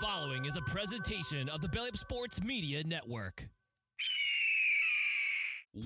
following 0.00 0.44
is 0.44 0.56
a 0.56 0.62
presentation 0.62 1.48
of 1.48 1.62
the 1.62 1.68
Belly 1.68 1.88
Up 1.88 1.96
Sports 1.96 2.42
Media 2.42 2.84
Network. 2.84 3.48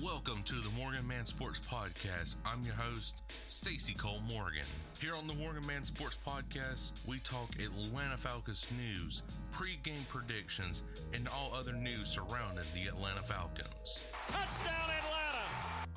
Welcome 0.02 0.42
to 0.44 0.54
the 0.54 0.70
Morgan 0.70 1.06
Man 1.06 1.26
Sports 1.26 1.60
Podcast. 1.60 2.36
I'm 2.44 2.62
your 2.62 2.74
host, 2.74 3.22
Stacy 3.46 3.94
Cole 3.94 4.20
Morgan. 4.28 4.64
Here 5.00 5.14
on 5.14 5.26
the 5.26 5.34
Morgan 5.34 5.64
Man 5.66 5.84
Sports 5.84 6.18
Podcast, 6.26 6.92
we 7.06 7.18
talk 7.18 7.50
Atlanta 7.56 8.16
Falcons 8.16 8.66
news, 8.76 9.22
pre-game 9.52 10.06
predictions, 10.08 10.82
and 11.12 11.28
all 11.28 11.52
other 11.54 11.72
news 11.72 12.08
surrounding 12.08 12.64
the 12.74 12.88
Atlanta 12.88 13.22
Falcons. 13.22 14.04
Touchdown 14.26 14.90
Atlanta! 14.90 15.29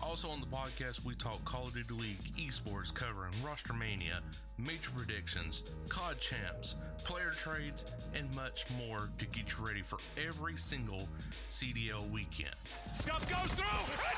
Also 0.02 0.30
on 0.30 0.40
the 0.40 0.46
podcast, 0.46 1.04
we 1.06 1.16
talk 1.16 1.44
Call 1.46 1.64
of 1.64 1.74
Duty 1.74 1.94
League, 1.94 2.24
esports, 2.38 2.94
covering 2.94 3.34
roster 3.46 3.74
mania, 3.74 4.20
major 4.58 4.92
predictions, 4.96 5.64
COD 5.90 6.20
champs, 6.20 6.76
player 7.04 7.32
trades, 7.32 7.86
and 8.14 8.34
much 8.36 8.66
more 8.78 9.10
to 9.18 9.26
get 9.28 9.58
you 9.58 9.66
ready 9.66 9.82
for 9.82 9.98
every 10.28 10.58
single 10.58 11.08
CDL 11.50 12.10
weekend. 12.12 12.56
Goes 13.06 13.22
through, 13.24 13.66
and 13.66 14.10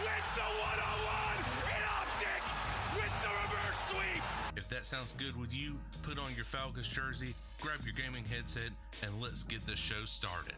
wins 0.00 0.30
the 0.34 0.42
one-on-one 0.42 1.38
in 1.66 1.82
optic 1.98 2.42
with 2.94 3.14
the 3.22 3.28
reverse 3.28 3.78
sweep. 3.90 4.22
If 4.56 4.68
that 4.70 4.86
sounds 4.86 5.12
good 5.18 5.38
with 5.38 5.52
you, 5.52 5.76
put 6.02 6.18
on 6.18 6.34
your 6.36 6.44
Falcons 6.44 6.88
jersey, 6.88 7.34
grab 7.60 7.80
your 7.84 7.94
gaming 7.94 8.24
headset, 8.24 8.70
and 9.02 9.20
let's 9.20 9.42
get 9.42 9.66
the 9.66 9.76
show 9.76 10.04
started. 10.04 10.54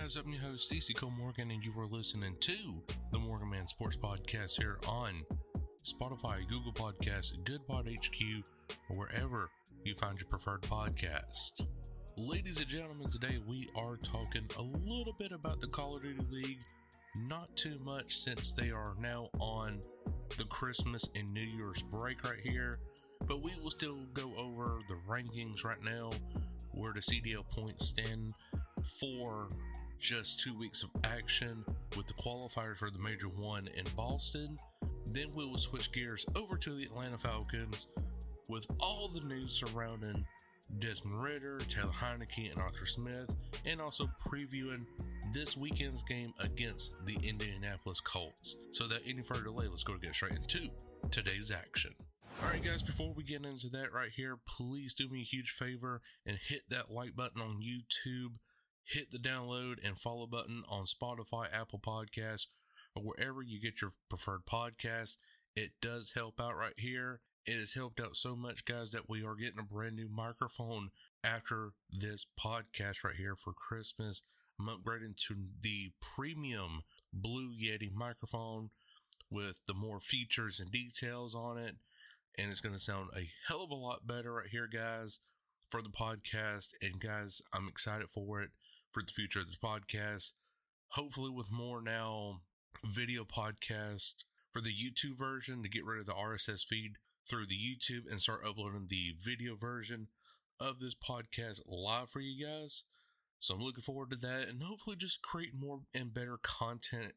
Guys? 0.00 0.16
I'm 0.16 0.32
your 0.32 0.40
host, 0.42 0.64
Stacy 0.64 0.94
Cole 0.94 1.10
Morgan, 1.10 1.50
and 1.50 1.62
you 1.62 1.78
are 1.78 1.86
listening 1.86 2.34
to 2.40 2.82
the 3.12 3.18
Morgan 3.18 3.50
Man 3.50 3.66
Sports 3.66 3.96
Podcast 3.96 4.58
here 4.58 4.78
on 4.88 5.24
Spotify, 5.84 6.48
Google 6.48 6.72
Podcasts, 6.72 7.32
Goodbod 7.44 7.86
HQ, 7.86 8.44
or 8.88 8.96
wherever 8.96 9.50
you 9.84 9.94
find 9.94 10.18
your 10.18 10.28
preferred 10.28 10.62
podcast. 10.62 11.66
Ladies 12.16 12.60
and 12.60 12.68
gentlemen, 12.68 13.10
today 13.10 13.40
we 13.46 13.68
are 13.76 13.96
talking 13.96 14.48
a 14.58 14.62
little 14.62 15.14
bit 15.18 15.32
about 15.32 15.60
the 15.60 15.66
Call 15.66 15.96
of 15.96 16.02
Duty 16.02 16.24
League. 16.30 16.60
Not 17.28 17.54
too 17.56 17.78
much 17.84 18.16
since 18.16 18.52
they 18.52 18.70
are 18.70 18.94
now 18.98 19.28
on 19.38 19.82
the 20.38 20.44
Christmas 20.44 21.04
and 21.14 21.30
New 21.34 21.40
Year's 21.42 21.82
break 21.82 22.24
right 22.24 22.40
here, 22.42 22.78
but 23.26 23.42
we 23.42 23.52
will 23.62 23.70
still 23.70 23.98
go 24.14 24.32
over 24.38 24.80
the 24.88 24.96
rankings 25.06 25.62
right 25.62 25.82
now, 25.82 26.10
where 26.72 26.94
the 26.94 27.00
CDL 27.00 27.46
points 27.50 27.88
stand 27.88 28.32
for 28.98 29.48
just 30.00 30.40
two 30.40 30.56
weeks 30.58 30.82
of 30.82 30.90
action 31.04 31.64
with 31.96 32.06
the 32.06 32.14
qualifiers 32.14 32.78
for 32.78 32.90
the 32.90 32.98
Major 32.98 33.28
One 33.28 33.68
in 33.68 33.84
Boston. 33.94 34.56
Then 35.06 35.28
we 35.34 35.44
will 35.44 35.58
switch 35.58 35.92
gears 35.92 36.24
over 36.34 36.56
to 36.56 36.70
the 36.70 36.84
Atlanta 36.84 37.18
Falcons 37.18 37.86
with 38.48 38.66
all 38.80 39.08
the 39.08 39.20
news 39.20 39.52
surrounding 39.52 40.24
Desmond 40.78 41.22
Ridder, 41.22 41.58
Taylor 41.68 41.92
Heinicke, 41.92 42.50
and 42.50 42.60
Arthur 42.60 42.86
Smith, 42.86 43.34
and 43.66 43.80
also 43.80 44.08
previewing 44.26 44.86
this 45.34 45.56
weekend's 45.56 46.02
game 46.04 46.32
against 46.38 46.96
the 47.04 47.18
Indianapolis 47.22 48.00
Colts. 48.00 48.56
So, 48.72 48.84
without 48.84 49.02
any 49.06 49.22
further 49.22 49.44
delay, 49.44 49.66
let's 49.68 49.84
go 49.84 49.96
get 49.98 50.14
straight 50.14 50.32
into 50.32 50.70
today's 51.10 51.50
action. 51.50 51.94
Alright, 52.42 52.64
guys, 52.64 52.82
before 52.82 53.12
we 53.14 53.22
get 53.24 53.44
into 53.44 53.68
that 53.70 53.92
right 53.92 54.10
here, 54.14 54.38
please 54.46 54.94
do 54.94 55.08
me 55.08 55.20
a 55.20 55.24
huge 55.24 55.50
favor 55.50 56.00
and 56.24 56.38
hit 56.38 56.62
that 56.70 56.90
like 56.90 57.14
button 57.14 57.42
on 57.42 57.60
YouTube 57.60 58.36
hit 58.90 59.12
the 59.12 59.18
download 59.18 59.76
and 59.84 59.98
follow 59.98 60.26
button 60.26 60.64
on 60.68 60.84
Spotify, 60.84 61.46
Apple 61.52 61.78
Podcasts, 61.78 62.46
or 62.96 63.02
wherever 63.02 63.40
you 63.40 63.60
get 63.60 63.80
your 63.80 63.92
preferred 64.08 64.46
podcast. 64.50 65.16
It 65.54 65.70
does 65.80 66.12
help 66.16 66.40
out 66.40 66.56
right 66.56 66.74
here. 66.76 67.20
It 67.46 67.58
has 67.58 67.74
helped 67.74 68.00
out 68.00 68.16
so 68.16 68.34
much, 68.34 68.64
guys, 68.64 68.90
that 68.90 69.08
we 69.08 69.24
are 69.24 69.36
getting 69.36 69.60
a 69.60 69.64
brand 69.64 69.96
new 69.96 70.08
microphone 70.08 70.90
after 71.22 71.70
this 71.88 72.26
podcast 72.38 73.04
right 73.04 73.16
here 73.16 73.36
for 73.36 73.52
Christmas. 73.52 74.22
I'm 74.58 74.66
upgrading 74.66 75.16
to 75.28 75.36
the 75.60 75.92
premium 76.00 76.82
Blue 77.12 77.50
Yeti 77.50 77.92
microphone 77.92 78.70
with 79.30 79.60
the 79.68 79.74
more 79.74 80.00
features 80.00 80.58
and 80.58 80.70
details 80.70 81.34
on 81.34 81.58
it. 81.58 81.76
And 82.36 82.50
it's 82.50 82.60
going 82.60 82.74
to 82.74 82.80
sound 82.80 83.10
a 83.16 83.30
hell 83.46 83.62
of 83.62 83.70
a 83.70 83.74
lot 83.74 84.06
better 84.06 84.34
right 84.34 84.48
here, 84.50 84.68
guys, 84.72 85.20
for 85.68 85.80
the 85.80 85.88
podcast. 85.88 86.70
And 86.82 87.00
guys, 87.00 87.40
I'm 87.52 87.68
excited 87.68 88.08
for 88.10 88.42
it 88.42 88.50
for 88.92 89.02
the 89.02 89.12
future 89.12 89.40
of 89.40 89.46
this 89.46 89.56
podcast. 89.56 90.32
Hopefully, 90.94 91.30
with 91.30 91.50
more 91.50 91.80
now 91.80 92.40
video 92.84 93.24
podcast 93.24 94.24
for 94.52 94.60
the 94.60 94.74
YouTube 94.74 95.16
version 95.16 95.62
to 95.62 95.68
get 95.68 95.84
rid 95.84 96.00
of 96.00 96.06
the 96.06 96.12
RSS 96.12 96.64
feed 96.64 96.92
through 97.28 97.46
the 97.46 97.58
YouTube 97.58 98.10
and 98.10 98.20
start 98.20 98.40
uploading 98.46 98.86
the 98.88 99.14
video 99.20 99.54
version 99.54 100.08
of 100.58 100.80
this 100.80 100.94
podcast 100.94 101.60
live 101.66 102.10
for 102.10 102.20
you 102.20 102.44
guys. 102.44 102.84
So 103.38 103.54
I'm 103.54 103.60
looking 103.60 103.82
forward 103.82 104.10
to 104.10 104.16
that 104.16 104.48
and 104.48 104.62
hopefully 104.62 104.96
just 104.96 105.22
create 105.22 105.54
more 105.54 105.80
and 105.94 106.12
better 106.12 106.38
content 106.42 107.14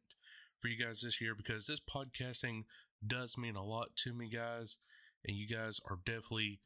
for 0.60 0.68
you 0.68 0.78
guys 0.78 1.02
this 1.02 1.20
year 1.20 1.36
because 1.36 1.68
this 1.68 1.82
podcasting 1.82 2.64
does 3.06 3.38
mean 3.38 3.56
a 3.56 3.64
lot 3.64 3.96
to 3.98 4.14
me, 4.14 4.30
guys. 4.30 4.78
And 5.26 5.36
you 5.36 5.48
guys 5.48 5.80
are 5.90 6.00
definitely 6.06 6.60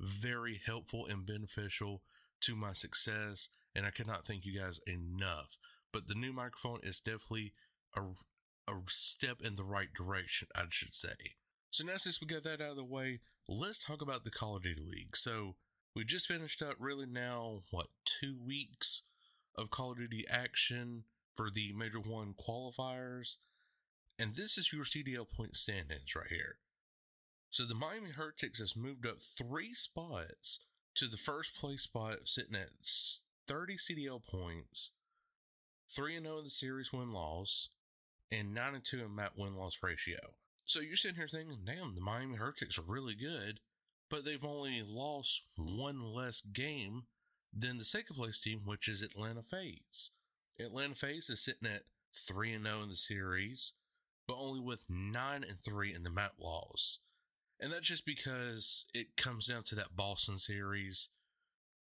very 0.00 0.60
helpful 0.64 1.06
and 1.06 1.26
beneficial 1.26 2.02
to 2.40 2.56
my 2.56 2.72
success 2.72 3.48
and 3.74 3.86
I 3.86 3.90
cannot 3.90 4.26
thank 4.26 4.44
you 4.44 4.58
guys 4.58 4.80
enough. 4.86 5.56
But 5.92 6.08
the 6.08 6.14
new 6.14 6.32
microphone 6.32 6.80
is 6.82 7.00
definitely 7.00 7.52
a, 7.96 8.02
a 8.68 8.74
step 8.88 9.38
in 9.42 9.56
the 9.56 9.64
right 9.64 9.92
direction, 9.94 10.48
I 10.54 10.62
should 10.68 10.94
say. 10.94 11.36
So 11.70 11.84
now, 11.84 11.96
since 11.96 12.20
we 12.20 12.26
got 12.26 12.44
that 12.44 12.60
out 12.60 12.70
of 12.70 12.76
the 12.76 12.84
way, 12.84 13.20
let's 13.48 13.84
talk 13.84 14.00
about 14.00 14.24
the 14.24 14.30
Call 14.30 14.56
of 14.56 14.62
Duty 14.62 14.82
League. 14.84 15.16
So 15.16 15.56
we 15.94 16.04
just 16.04 16.26
finished 16.26 16.62
up 16.62 16.76
really 16.78 17.06
now, 17.06 17.62
what, 17.70 17.86
two 18.04 18.36
weeks 18.44 19.02
of 19.56 19.70
Call 19.70 19.92
of 19.92 19.98
Duty 19.98 20.24
action 20.28 21.04
for 21.36 21.50
the 21.50 21.72
Major 21.72 22.00
1 22.00 22.34
qualifiers. 22.34 23.36
And 24.18 24.34
this 24.34 24.56
is 24.56 24.72
your 24.72 24.84
CDL 24.84 25.26
point 25.28 25.56
standings 25.56 26.14
right 26.14 26.28
here. 26.28 26.56
So 27.50 27.64
the 27.64 27.74
Miami 27.74 28.10
Heretics 28.10 28.58
has 28.58 28.76
moved 28.76 29.06
up 29.06 29.20
three 29.20 29.74
spots 29.74 30.60
to 30.96 31.06
the 31.06 31.16
first 31.16 31.54
place 31.54 31.82
spot, 31.82 32.18
sitting 32.24 32.56
at 32.56 32.70
30 33.46 33.76
CDL 33.76 34.24
points, 34.24 34.92
3 35.94 36.20
0 36.20 36.38
in 36.38 36.44
the 36.44 36.50
series 36.50 36.92
win 36.92 37.12
loss, 37.12 37.70
and 38.30 38.54
9 38.54 38.80
2 38.82 39.04
in 39.04 39.14
map 39.14 39.32
win 39.36 39.56
loss 39.56 39.78
ratio. 39.82 40.18
So 40.64 40.80
you're 40.80 40.96
sitting 40.96 41.16
here 41.16 41.28
thinking, 41.28 41.58
damn, 41.64 41.94
the 41.94 42.00
Miami 42.00 42.36
Heretics 42.36 42.78
are 42.78 42.82
really 42.86 43.14
good, 43.14 43.60
but 44.10 44.24
they've 44.24 44.44
only 44.44 44.82
lost 44.86 45.42
one 45.56 46.02
less 46.02 46.40
game 46.40 47.04
than 47.52 47.78
the 47.78 47.84
second 47.84 48.16
place 48.16 48.38
team, 48.38 48.62
which 48.64 48.88
is 48.88 49.02
Atlanta 49.02 49.42
FaZe. 49.42 50.10
Atlanta 50.58 50.94
FaZe 50.94 51.30
is 51.30 51.44
sitting 51.44 51.68
at 51.68 51.82
3 52.28 52.58
0 52.62 52.82
in 52.82 52.88
the 52.88 52.96
series, 52.96 53.72
but 54.26 54.38
only 54.38 54.60
with 54.60 54.84
9 54.88 55.44
and 55.44 55.60
3 55.62 55.94
in 55.94 56.02
the 56.02 56.10
map 56.10 56.32
loss. 56.38 57.00
And 57.60 57.72
that's 57.72 57.86
just 57.86 58.06
because 58.06 58.86
it 58.94 59.16
comes 59.16 59.46
down 59.46 59.62
to 59.64 59.74
that 59.76 59.96
Boston 59.96 60.38
series 60.38 61.08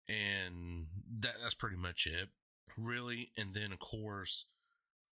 and 0.07 0.88
that 1.19 1.35
that's 1.41 1.55
pretty 1.55 1.77
much 1.77 2.07
it, 2.07 2.29
really. 2.77 3.31
And 3.38 3.53
then 3.53 3.71
of 3.71 3.79
course, 3.79 4.45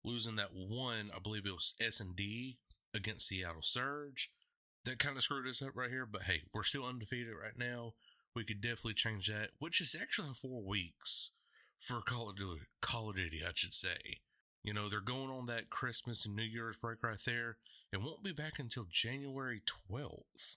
losing 0.04 0.36
that 0.36 0.54
one, 0.54 1.12
I 1.16 1.20
believe 1.20 1.46
it 1.46 1.54
was 1.54 1.76
S 1.80 2.00
and 2.00 2.16
D 2.16 2.58
against 2.94 3.28
Seattle 3.28 3.62
Surge. 3.62 4.30
That 4.86 5.00
kind 5.00 5.16
of 5.16 5.24
screwed 5.24 5.48
us 5.48 5.62
up 5.62 5.76
right 5.76 5.90
here, 5.90 6.06
but 6.06 6.24
hey, 6.24 6.42
we're 6.54 6.64
still 6.64 6.86
undefeated 6.86 7.34
right 7.42 7.58
now. 7.58 7.94
We 8.36 8.44
could 8.44 8.62
definitely 8.62 8.96
change 8.96 9.28
that, 9.28 9.52
which 9.60 9.80
is 9.80 9.96
actually 10.00 10.30
in 10.30 10.34
four 10.34 10.62
weeks 10.62 11.32
for 11.80 12.02
Call 12.02 12.30
of 12.30 12.38
Duty, 12.38 12.62
Call 12.82 13.10
of 13.10 13.16
Duty, 13.16 13.42
I 13.46 13.52
should 13.54 13.74
say. 13.74 14.20
You 14.64 14.74
know, 14.74 14.88
they're 14.90 15.02
going 15.02 15.30
on 15.30 15.46
that 15.48 15.70
Christmas 15.70 16.26
and 16.26 16.36
New 16.36 16.44
Year's 16.44 16.78
break 16.78 17.04
right 17.04 17.20
there 17.26 17.58
and 17.92 18.04
won't 18.04 18.24
be 18.24 18.32
back 18.32 18.60
until 18.60 18.88
January 18.90 19.62
12th, 19.92 20.56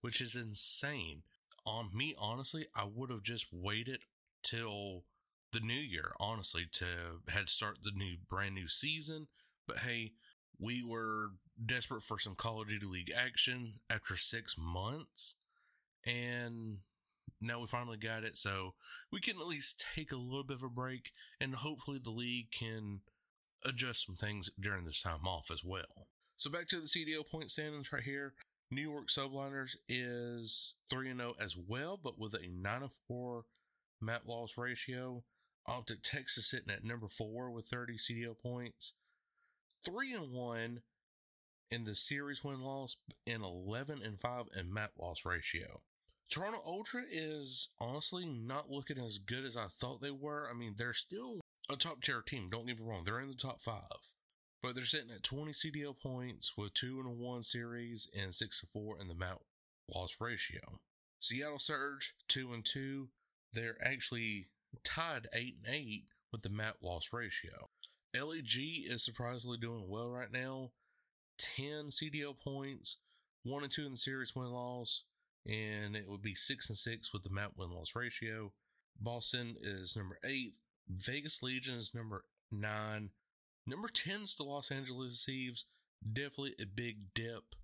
which 0.00 0.20
is 0.20 0.34
insane 0.34 1.22
on 1.66 1.90
me, 1.92 2.14
honestly, 2.18 2.66
I 2.74 2.84
would 2.84 3.10
have 3.10 3.22
just 3.22 3.46
waited 3.52 4.02
till 4.42 5.04
the 5.52 5.60
new 5.60 5.74
year, 5.74 6.12
honestly, 6.18 6.66
to 6.72 6.86
head 7.28 7.48
start 7.48 7.78
the 7.82 7.92
new 7.94 8.16
brand 8.28 8.54
new 8.54 8.68
season. 8.68 9.28
But 9.66 9.78
hey, 9.78 10.12
we 10.58 10.82
were 10.82 11.30
desperate 11.64 12.02
for 12.02 12.18
some 12.18 12.34
Call 12.34 12.60
of 12.60 12.68
Duty 12.68 12.86
League 12.86 13.12
action 13.16 13.74
after 13.88 14.16
six 14.16 14.56
months, 14.58 15.36
and 16.06 16.78
now 17.40 17.60
we 17.60 17.66
finally 17.66 17.96
got 17.96 18.24
it. 18.24 18.36
So 18.36 18.74
we 19.10 19.20
can 19.20 19.36
at 19.36 19.46
least 19.46 19.84
take 19.94 20.12
a 20.12 20.16
little 20.16 20.44
bit 20.44 20.56
of 20.56 20.62
a 20.62 20.68
break, 20.68 21.12
and 21.40 21.54
hopefully 21.54 22.00
the 22.02 22.10
league 22.10 22.50
can 22.50 23.00
adjust 23.64 24.06
some 24.06 24.16
things 24.16 24.50
during 24.60 24.84
this 24.84 25.00
time 25.00 25.26
off 25.26 25.50
as 25.50 25.64
well. 25.64 26.08
So 26.36 26.50
back 26.50 26.68
to 26.68 26.80
the 26.80 26.86
CDL 26.86 27.26
point 27.30 27.50
standings 27.50 27.92
right 27.92 28.02
here. 28.02 28.34
New 28.74 28.90
York 28.90 29.08
Subliners 29.08 29.76
is 29.88 30.74
3 30.90 31.14
0 31.14 31.34
as 31.40 31.56
well, 31.56 31.98
but 32.02 32.18
with 32.18 32.34
a 32.34 32.48
9 32.48 32.90
4 33.08 33.44
map 34.00 34.22
loss 34.26 34.58
ratio. 34.58 35.22
Optic 35.66 36.02
Texas 36.02 36.46
sitting 36.46 36.70
at 36.70 36.84
number 36.84 37.08
four 37.08 37.50
with 37.50 37.68
30 37.68 37.96
CDL 37.96 38.38
points. 38.38 38.92
Three 39.82 40.12
and 40.12 40.30
one 40.30 40.82
in 41.70 41.84
the 41.84 41.94
series 41.94 42.44
win 42.44 42.60
loss 42.60 42.96
and 43.26 43.42
11 43.42 44.02
and 44.02 44.20
5 44.20 44.46
in 44.58 44.72
map 44.72 44.92
loss 44.98 45.24
ratio. 45.24 45.80
Toronto 46.28 46.60
Ultra 46.66 47.02
is 47.10 47.68
honestly 47.80 48.26
not 48.26 48.70
looking 48.70 48.98
as 48.98 49.18
good 49.18 49.44
as 49.44 49.56
I 49.56 49.66
thought 49.80 50.02
they 50.02 50.10
were. 50.10 50.48
I 50.50 50.54
mean, 50.54 50.74
they're 50.76 50.92
still 50.92 51.40
a 51.70 51.76
top 51.76 52.02
tier 52.02 52.20
team, 52.20 52.48
don't 52.50 52.66
get 52.66 52.78
me 52.78 52.84
wrong. 52.84 53.04
They're 53.04 53.20
in 53.20 53.28
the 53.28 53.34
top 53.34 53.62
five. 53.62 54.12
But 54.64 54.74
they're 54.74 54.84
sitting 54.86 55.10
at 55.10 55.22
20 55.22 55.52
CDL 55.52 55.94
points 55.94 56.54
with 56.56 56.72
2 56.72 56.98
and 57.00 57.18
1 57.18 57.42
series 57.42 58.08
and 58.18 58.34
6 58.34 58.62
and 58.62 58.70
4 58.70 58.98
in 58.98 59.08
the 59.08 59.14
map 59.14 59.40
loss 59.94 60.16
ratio. 60.18 60.78
Seattle 61.20 61.58
Surge 61.58 62.14
2 62.28 62.50
and 62.54 62.64
2. 62.64 63.08
They're 63.52 63.76
actually 63.84 64.46
tied 64.82 65.28
8 65.34 65.56
and 65.66 65.74
8 65.74 66.04
with 66.32 66.40
the 66.40 66.48
map 66.48 66.76
loss 66.80 67.10
ratio. 67.12 67.68
LEG 68.14 68.86
is 68.88 69.04
surprisingly 69.04 69.58
doing 69.58 69.84
well 69.86 70.08
right 70.08 70.32
now. 70.32 70.70
10 71.36 71.90
CDL 71.90 72.34
points, 72.34 72.96
1 73.42 73.64
and 73.64 73.70
2 73.70 73.84
in 73.84 73.90
the 73.90 73.98
series 73.98 74.34
win 74.34 74.46
loss, 74.46 75.02
and 75.44 75.94
it 75.94 76.08
would 76.08 76.22
be 76.22 76.34
6 76.34 76.70
and 76.70 76.78
6 76.78 77.12
with 77.12 77.22
the 77.22 77.28
map 77.28 77.52
win 77.58 77.70
loss 77.70 77.94
ratio. 77.94 78.50
Boston 78.98 79.56
is 79.60 79.94
number 79.94 80.18
8. 80.24 80.54
Vegas 80.88 81.42
Legion 81.42 81.74
is 81.74 81.92
number 81.94 82.24
9. 82.50 83.10
Number 83.66 83.88
10 83.88 84.22
is 84.22 84.34
the 84.34 84.42
Los 84.42 84.70
Angeles 84.70 85.24
Thieves. 85.24 85.64
Definitely 86.06 86.54
a 86.60 86.66
big 86.66 87.14
dip 87.14 87.54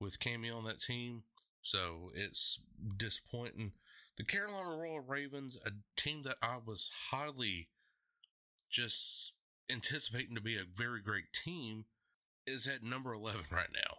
with 0.00 0.18
Cameo 0.18 0.56
on 0.56 0.64
that 0.64 0.80
team. 0.80 1.24
So 1.62 2.10
it's 2.14 2.60
disappointing. 2.96 3.72
The 4.16 4.24
Carolina 4.24 4.80
Royal 4.80 5.00
Ravens, 5.00 5.58
a 5.66 5.72
team 5.96 6.22
that 6.22 6.36
I 6.40 6.56
was 6.64 6.90
highly 7.10 7.68
just 8.70 9.34
anticipating 9.70 10.34
to 10.36 10.40
be 10.40 10.56
a 10.56 10.64
very 10.74 11.02
great 11.02 11.32
team, 11.34 11.84
is 12.46 12.66
at 12.66 12.82
number 12.82 13.12
11 13.12 13.42
right 13.50 13.68
now 13.74 13.98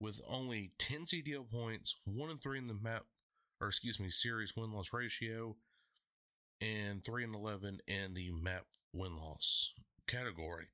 with 0.00 0.20
only 0.28 0.72
10 0.78 1.04
CDL 1.04 1.48
points, 1.48 1.94
1 2.04 2.30
and 2.30 2.42
3 2.42 2.58
in 2.58 2.66
the 2.66 2.74
map, 2.74 3.04
or 3.60 3.68
excuse 3.68 4.00
me, 4.00 4.10
series 4.10 4.56
win 4.56 4.72
loss 4.72 4.92
ratio, 4.92 5.56
and 6.60 7.04
3 7.04 7.24
and 7.24 7.34
11 7.34 7.80
in 7.86 8.14
the 8.14 8.30
map 8.32 8.64
win 8.92 9.16
loss 9.16 9.72
category. 10.06 10.66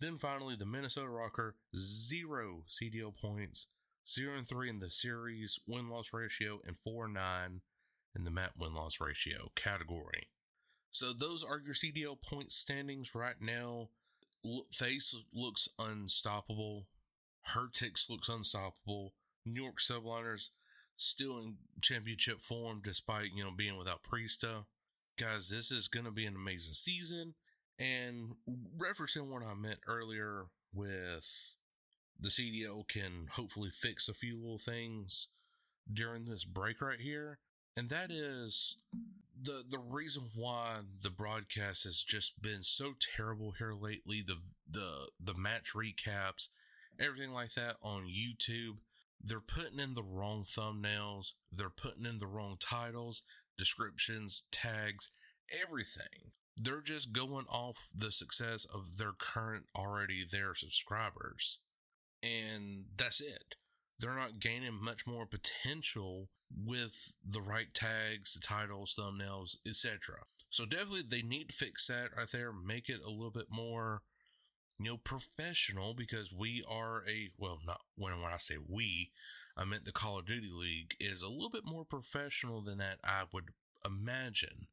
Then 0.00 0.18
finally, 0.18 0.56
the 0.56 0.66
Minnesota 0.66 1.08
ROKKR, 1.08 1.52
0 1.76 2.64
CDL 2.68 3.14
points, 3.16 3.68
0 4.08 4.38
and 4.38 4.48
3 4.48 4.68
in 4.68 4.78
the 4.80 4.90
series 4.90 5.58
win 5.66 5.88
loss 5.88 6.12
ratio, 6.12 6.60
and 6.66 6.76
4 6.84 7.06
and 7.06 7.14
9 7.14 7.60
in 8.16 8.24
the 8.24 8.30
map 8.30 8.52
win 8.58 8.74
loss 8.74 9.00
ratio 9.00 9.50
category. 9.54 10.28
So 10.90 11.12
those 11.12 11.42
are 11.42 11.60
your 11.64 11.74
CDL 11.74 12.20
point 12.20 12.52
standings 12.52 13.14
right 13.14 13.40
now. 13.40 13.88
FaZe 14.72 15.16
looks 15.32 15.68
unstoppable. 15.78 16.86
Heretics 17.42 18.08
looks 18.08 18.28
unstoppable. 18.28 19.14
New 19.44 19.62
York 19.62 19.80
Subliners 19.80 20.50
still 20.96 21.38
in 21.38 21.56
championship 21.80 22.40
form 22.40 22.80
despite, 22.84 23.32
you 23.34 23.42
know, 23.42 23.50
being 23.50 23.76
without 23.76 24.02
Priesta. 24.02 24.66
Guys, 25.18 25.48
this 25.48 25.70
is 25.70 25.88
going 25.88 26.04
to 26.04 26.12
be 26.12 26.26
an 26.26 26.36
amazing 26.36 26.74
season. 26.74 27.34
And 27.78 28.36
referencing 28.78 29.28
what 29.28 29.42
I 29.42 29.54
meant 29.54 29.80
earlier 29.86 30.46
with 30.72 31.56
the 32.18 32.28
CDL 32.28 32.86
can 32.86 33.28
hopefully 33.32 33.70
fix 33.72 34.08
a 34.08 34.14
few 34.14 34.36
little 34.36 34.58
things 34.58 35.28
during 35.92 36.24
this 36.24 36.44
break 36.44 36.80
right 36.80 37.00
here. 37.00 37.38
And 37.76 37.88
that 37.88 38.10
is 38.10 38.76
the 39.40 39.64
the 39.68 39.78
reason 39.78 40.30
why 40.36 40.80
the 41.02 41.10
broadcast 41.10 41.84
has 41.84 42.02
just 42.02 42.40
been 42.40 42.62
so 42.62 42.94
terrible 43.16 43.52
here 43.58 43.74
lately. 43.74 44.22
The 44.24 44.36
the 44.70 45.08
the 45.18 45.34
match 45.34 45.72
recaps, 45.74 46.48
everything 47.00 47.32
like 47.32 47.54
that 47.54 47.76
on 47.82 48.04
YouTube. 48.04 48.78
They're 49.20 49.40
putting 49.40 49.80
in 49.80 49.94
the 49.94 50.02
wrong 50.02 50.44
thumbnails. 50.44 51.32
They're 51.50 51.70
putting 51.70 52.04
in 52.04 52.18
the 52.18 52.26
wrong 52.26 52.56
titles, 52.60 53.22
descriptions, 53.58 54.42
tags, 54.52 55.10
everything. 55.62 56.32
They're 56.56 56.80
just 56.80 57.12
going 57.12 57.46
off 57.48 57.88
the 57.94 58.12
success 58.12 58.64
of 58.64 58.98
their 58.98 59.12
current 59.18 59.64
already 59.76 60.24
there 60.30 60.54
subscribers. 60.54 61.58
And 62.22 62.84
that's 62.96 63.20
it. 63.20 63.56
They're 63.98 64.14
not 64.14 64.40
gaining 64.40 64.82
much 64.82 65.06
more 65.06 65.26
potential 65.26 66.28
with 66.56 67.12
the 67.28 67.40
right 67.40 67.72
tags, 67.74 68.34
the 68.34 68.40
titles, 68.40 68.96
thumbnails, 68.98 69.56
etc. 69.66 70.16
So 70.50 70.64
definitely 70.64 71.02
they 71.08 71.22
need 71.22 71.48
to 71.48 71.56
fix 71.56 71.86
that 71.88 72.10
right 72.16 72.30
there, 72.30 72.52
make 72.52 72.88
it 72.88 73.00
a 73.04 73.10
little 73.10 73.30
bit 73.30 73.48
more 73.50 74.02
you 74.78 74.90
know 74.90 74.96
professional 74.96 75.94
because 75.94 76.32
we 76.32 76.64
are 76.68 77.04
a 77.08 77.30
well 77.38 77.58
not 77.64 77.80
when 77.96 78.20
when 78.20 78.32
I 78.32 78.38
say 78.38 78.56
we, 78.68 79.10
I 79.56 79.64
meant 79.64 79.84
the 79.84 79.92
Call 79.92 80.18
of 80.18 80.26
Duty 80.26 80.50
League 80.52 80.94
is 80.98 81.22
a 81.22 81.28
little 81.28 81.50
bit 81.50 81.64
more 81.64 81.84
professional 81.84 82.60
than 82.60 82.78
that 82.78 82.98
I 83.04 83.24
would 83.32 83.50
imagine. 83.84 84.66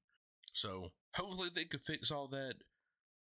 So 0.53 0.91
hopefully 1.15 1.49
they 1.53 1.65
could 1.65 1.85
fix 1.85 2.11
all 2.11 2.27
that 2.27 2.55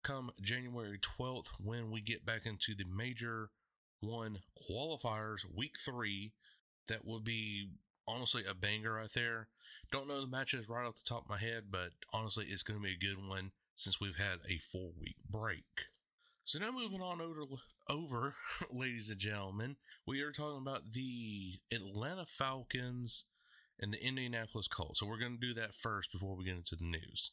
come 0.02 0.30
January 0.40 0.98
12th 0.98 1.48
when 1.62 1.90
we 1.90 2.00
get 2.00 2.24
back 2.24 2.46
into 2.46 2.74
the 2.74 2.84
major 2.84 3.50
one 4.00 4.38
qualifiers 4.70 5.40
week 5.54 5.76
three. 5.78 6.32
That 6.88 7.04
would 7.04 7.24
be 7.24 7.70
honestly 8.06 8.42
a 8.48 8.54
banger 8.54 8.94
right 8.94 9.12
there. 9.12 9.48
Don't 9.90 10.08
know 10.08 10.20
the 10.20 10.26
matches 10.26 10.68
right 10.68 10.86
off 10.86 10.96
the 10.96 11.02
top 11.04 11.24
of 11.24 11.30
my 11.30 11.38
head, 11.38 11.64
but 11.70 11.90
honestly, 12.12 12.46
it's 12.48 12.62
going 12.62 12.78
to 12.78 12.84
be 12.84 12.94
a 12.94 12.98
good 12.98 13.26
one 13.26 13.52
since 13.74 14.00
we've 14.00 14.16
had 14.16 14.38
a 14.48 14.58
four 14.58 14.90
week 14.98 15.16
break. 15.28 15.64
So 16.44 16.58
now 16.58 16.70
moving 16.70 17.02
on 17.02 17.20
over, 17.20 17.42
over, 17.88 18.34
ladies 18.72 19.10
and 19.10 19.18
gentlemen, 19.18 19.76
we 20.06 20.22
are 20.22 20.32
talking 20.32 20.62
about 20.62 20.92
the 20.92 21.60
Atlanta 21.70 22.24
Falcons 22.26 23.24
and 23.78 23.92
the 23.92 24.02
Indianapolis 24.02 24.66
Colts. 24.66 25.00
So 25.00 25.06
we're 25.06 25.18
going 25.18 25.38
to 25.38 25.46
do 25.46 25.54
that 25.54 25.74
first 25.74 26.10
before 26.10 26.34
we 26.36 26.46
get 26.46 26.56
into 26.56 26.76
the 26.76 26.84
news. 26.84 27.32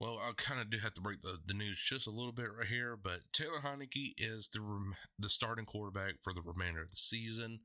Well, 0.00 0.18
I 0.18 0.32
kind 0.36 0.60
of 0.60 0.70
do 0.70 0.78
have 0.78 0.94
to 0.94 1.00
break 1.00 1.22
the, 1.22 1.38
the 1.46 1.54
news 1.54 1.80
just 1.80 2.06
a 2.06 2.10
little 2.10 2.32
bit 2.32 2.48
right 2.56 2.66
here, 2.66 2.96
but 2.96 3.20
Taylor 3.32 3.60
Heinicke 3.62 4.14
is 4.18 4.48
the 4.52 4.60
the 5.18 5.28
starting 5.28 5.64
quarterback 5.64 6.14
for 6.22 6.32
the 6.32 6.42
remainder 6.42 6.82
of 6.82 6.90
the 6.90 6.96
season, 6.96 7.60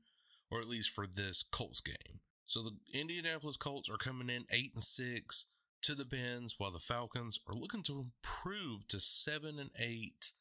or 0.50 0.60
at 0.60 0.68
least 0.68 0.90
for 0.90 1.06
this 1.06 1.44
Colts 1.50 1.80
game. 1.80 2.20
So 2.46 2.62
the 2.62 2.98
Indianapolis 2.98 3.56
Colts 3.56 3.90
are 3.90 3.96
coming 3.96 4.30
in 4.30 4.44
eight 4.50 4.72
and 4.74 4.82
six 4.82 5.46
to 5.82 5.94
the 5.94 6.04
bins, 6.04 6.54
while 6.58 6.70
the 6.70 6.78
Falcons 6.78 7.38
are 7.48 7.54
looking 7.54 7.82
to 7.84 8.04
improve 8.04 8.86
to 8.88 9.00
seven 9.00 9.58
and 9.58 9.70
eight 9.78 10.32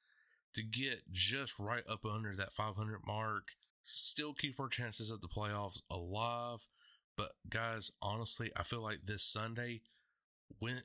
to 0.53 0.63
get 0.63 1.12
just 1.12 1.58
right 1.60 1.84
up 1.89 2.05
under 2.05 2.36
that 2.36 2.53
500 2.53 3.00
mark. 3.05 3.50
Still 3.84 4.34
keep 4.34 4.60
our 4.60 4.67
chances 4.67 5.12
at 5.12 5.22
the 5.22 5.27
playoffs 5.27 5.81
alive. 5.89 6.67
But 7.17 7.31
guys, 7.50 7.91
honestly, 8.01 8.51
I 8.55 8.63
feel 8.63 8.81
like 8.81 9.00
this 9.05 9.24
Sunday, 9.24 9.81
when 10.60 10.81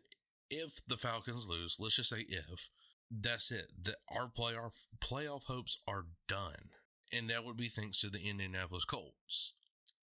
if 0.50 0.80
the 0.86 0.96
Falcons 0.96 1.46
lose, 1.48 1.76
let's 1.78 1.96
just 1.96 2.10
say 2.10 2.26
if, 2.28 2.68
that's 3.10 3.50
it. 3.50 3.66
That 3.82 3.96
our 4.08 4.28
playoff 4.28 4.82
playoff 5.00 5.44
hopes 5.44 5.78
are 5.86 6.06
done. 6.28 6.70
And 7.12 7.30
that 7.30 7.44
would 7.44 7.56
be 7.56 7.68
thanks 7.68 8.00
to 8.00 8.08
the 8.08 8.28
Indianapolis 8.28 8.84
Colts. 8.84 9.52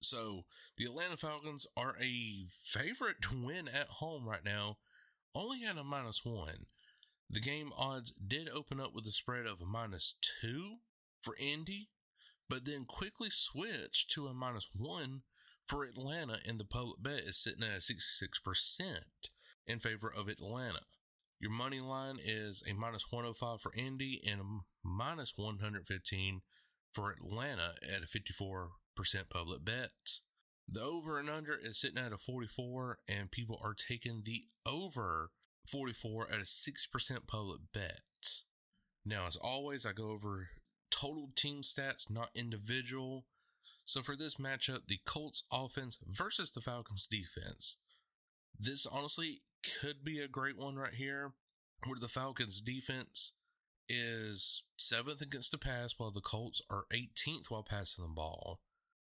So 0.02 0.46
the 0.78 0.86
Atlanta 0.86 1.18
Falcons 1.18 1.68
are 1.76 1.96
a 2.02 2.46
favorite 2.50 3.22
to 3.24 3.46
win 3.46 3.68
at 3.68 3.88
home 3.88 4.28
right 4.28 4.44
now, 4.44 4.78
only 5.36 5.64
at 5.64 5.78
a 5.78 5.84
minus 5.84 6.24
one. 6.24 6.66
The 7.30 7.40
game 7.40 7.72
odds 7.78 8.12
did 8.12 8.50
open 8.50 8.80
up 8.80 8.94
with 8.94 9.06
a 9.06 9.12
spread 9.12 9.46
of 9.46 9.62
a 9.62 9.66
minus 9.66 10.16
two 10.42 10.78
for 11.22 11.36
Indy, 11.40 11.90
but 12.50 12.66
then 12.66 12.86
quickly 12.86 13.30
switched 13.30 14.12
to 14.12 14.28
a 14.28 14.34
minus 14.34 14.70
one 14.76 15.22
for 15.66 15.84
Atlanta, 15.86 16.40
and 16.46 16.60
the 16.60 16.66
public 16.66 17.02
bet 17.02 17.22
is 17.22 17.38
sitting 17.38 17.64
at 17.64 17.82
66% 17.82 19.00
in 19.68 19.80
favor 19.80 20.12
of 20.16 20.28
Atlanta. 20.28 20.82
Your 21.40 21.52
money 21.52 21.80
line 21.80 22.18
is 22.24 22.64
a 22.70 22.74
minus 22.74 23.06
105 23.10 23.62
for 23.62 23.74
Indy 23.74 24.22
and 24.28 24.42
a 24.42 24.44
minus 24.84 25.34
115 25.36 26.42
for 26.92 27.12
Atlanta 27.12 27.74
at 27.82 28.04
a 28.04 28.08
54 28.08 28.70
percent 28.96 29.30
public 29.30 29.66
bets. 29.66 30.22
The 30.70 30.82
over 30.82 31.20
and 31.20 31.30
under 31.30 31.58
is 31.58 31.80
sitting 31.80 31.98
at 31.98 32.14
a 32.14 32.18
44, 32.18 33.00
and 33.08 33.32
people 33.32 33.60
are 33.62 33.74
taking 33.74 34.22
the 34.24 34.44
over 34.66 35.32
44 35.68 36.30
at 36.32 36.40
a 36.40 36.44
6% 36.44 37.28
public 37.28 37.60
bet. 37.74 38.02
Now, 39.06 39.28
as 39.28 39.36
always, 39.36 39.86
I 39.86 39.92
go 39.92 40.12
over 40.12 40.50
total 40.92 41.30
team 41.36 41.62
stats, 41.62 42.10
not 42.10 42.30
individual. 42.36 43.26
So 43.84 44.02
for 44.02 44.16
this 44.16 44.36
matchup, 44.36 44.88
the 44.88 45.00
Colts 45.06 45.44
offense 45.52 45.98
versus 46.08 46.52
the 46.52 46.62
Falcons 46.62 47.08
defense. 47.08 47.78
This 48.58 48.86
honestly 48.86 49.42
could 49.64 50.04
be 50.04 50.20
a 50.20 50.28
great 50.28 50.58
one 50.58 50.76
right 50.76 50.94
here, 50.94 51.34
where 51.86 52.00
the 52.00 52.08
Falcons 52.08 52.62
defense 52.62 53.34
is 53.90 54.64
seventh 54.78 55.22
against 55.22 55.52
the 55.52 55.58
pass, 55.58 55.96
while 55.98 56.12
the 56.12 56.22
Colts 56.22 56.62
are 56.70 56.86
18th 56.94 57.50
while 57.50 57.64
passing 57.64 58.04
the 58.04 58.10
ball. 58.10 58.60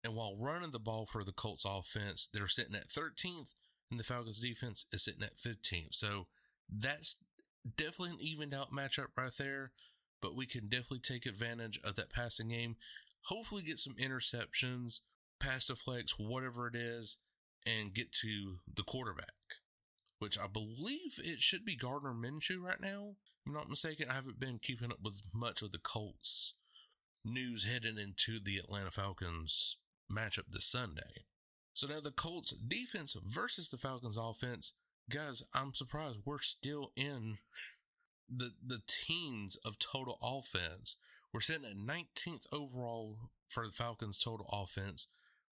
And 0.04 0.14
while 0.14 0.38
running 0.38 0.72
the 0.72 0.80
ball 0.80 1.06
for 1.06 1.24
the 1.24 1.32
Colts 1.32 1.66
offense, 1.66 2.30
they're 2.32 2.48
sitting 2.48 2.75
at 2.75 2.90
13th, 2.90 3.54
and 3.90 4.00
the 4.00 4.04
Falcons 4.04 4.40
defense 4.40 4.86
is 4.92 5.04
sitting 5.04 5.24
at 5.24 5.38
15th. 5.38 5.94
So 5.96 6.28
that's 6.70 7.16
definitely 7.78 8.12
an 8.12 8.22
evened 8.22 8.54
out 8.54 8.72
matchup 8.72 9.08
right 9.18 9.32
there. 9.38 9.72
But 10.22 10.36
we 10.36 10.46
can 10.46 10.68
definitely 10.70 11.00
take 11.00 11.25
advantage 11.25 11.80
of 11.84 11.96
that 11.96 12.10
passing 12.10 12.50
game. 12.50 12.78
Hopefully, 13.24 13.64
get 13.64 13.80
some 13.80 13.96
interceptions, 13.96 15.00
pass 15.40 15.68
deflects, 15.68 16.16
whatever 16.18 16.68
it 16.68 16.75
is, 16.75 17.18
and 17.66 17.94
get 17.94 18.12
to 18.12 18.58
the 18.72 18.84
quarterback, 18.84 19.34
which 20.20 20.40
I 20.40 20.48
believe 20.48 21.20
it 21.20 21.42
should 21.42 21.66
be 21.66 21.76
Gardner 21.76 22.14
Minshew 22.14 22.62
right 22.62 22.80
now. 22.80 23.16
I'm 23.46 23.54
not 23.54 23.70
mistaken. 23.70 24.10
I 24.10 24.14
haven't 24.16 24.40
been 24.40 24.60
keeping 24.60 24.92
up 24.92 25.00
with 25.04 25.22
much 25.34 25.62
of 25.62 25.72
the 25.72 25.78
Colts 25.78 26.54
news 27.24 27.66
heading 27.66 27.98
into 27.98 28.40
the 28.40 28.58
Atlanta 28.58 28.92
Falcons 28.92 29.78
matchup 30.12 30.52
this 30.52 30.66
Sunday. 30.66 31.26
So 31.74 31.88
now 31.88 32.00
the 32.00 32.12
Colts 32.12 32.52
defense 32.52 33.16
versus 33.26 33.70
the 33.70 33.78
Falcons 33.78 34.18
offense. 34.18 34.74
Guys, 35.10 35.44
I'm 35.54 35.74
surprised 35.74 36.20
we're 36.26 36.40
still 36.40 36.92
in 36.96 37.38
the 38.30 38.52
the 38.66 38.82
teens 38.88 39.58
of 39.66 39.80
total 39.80 40.18
offense. 40.22 40.96
We're 41.34 41.42
sitting 41.42 41.66
at 41.66 41.76
19th 41.76 42.46
overall 42.52 43.18
for 43.50 43.68
the 43.68 43.74
Falcons 43.74 44.18
total 44.18 44.48
offense, 44.52 45.08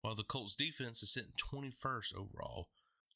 while 0.03 0.15
the 0.15 0.25
Colts 0.25 0.55
defense 0.55 1.03
is 1.03 1.11
sitting 1.11 1.33
21st 1.39 2.15
overall. 2.15 2.69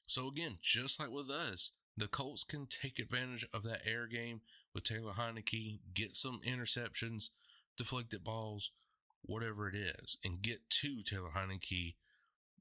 So 0.06 0.28
again, 0.28 0.58
just 0.62 1.00
like 1.00 1.10
with 1.10 1.30
us, 1.30 1.70
the 1.96 2.08
Colts 2.08 2.44
can 2.44 2.66
take 2.66 2.98
advantage 2.98 3.46
of 3.52 3.62
that 3.62 3.82
air 3.86 4.06
game 4.06 4.40
with 4.74 4.84
Taylor 4.84 5.12
Heinicke, 5.12 5.78
get 5.94 6.16
some 6.16 6.40
interceptions, 6.46 7.30
deflected 7.76 8.24
balls, 8.24 8.72
whatever 9.22 9.68
it 9.68 9.76
is, 9.76 10.16
and 10.24 10.42
get 10.42 10.68
to 10.68 11.02
Taylor 11.02 11.30
Heinicke 11.34 11.94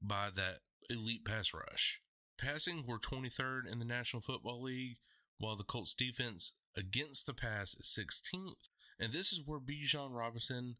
by 0.00 0.30
that 0.34 0.60
elite 0.88 1.24
pass 1.24 1.52
rush. 1.52 2.00
Passing, 2.38 2.84
we're 2.86 2.98
23rd 2.98 3.70
in 3.70 3.78
the 3.78 3.84
National 3.84 4.22
Football 4.22 4.62
League, 4.62 4.98
while 5.38 5.56
the 5.56 5.64
Colts 5.64 5.94
defense 5.94 6.52
against 6.76 7.26
the 7.26 7.34
pass 7.34 7.74
is 7.74 7.86
16th. 7.86 8.68
And 8.98 9.12
this 9.12 9.32
is 9.32 9.42
where 9.44 9.60
Bijan 9.60 10.10
Robinson, 10.12 10.76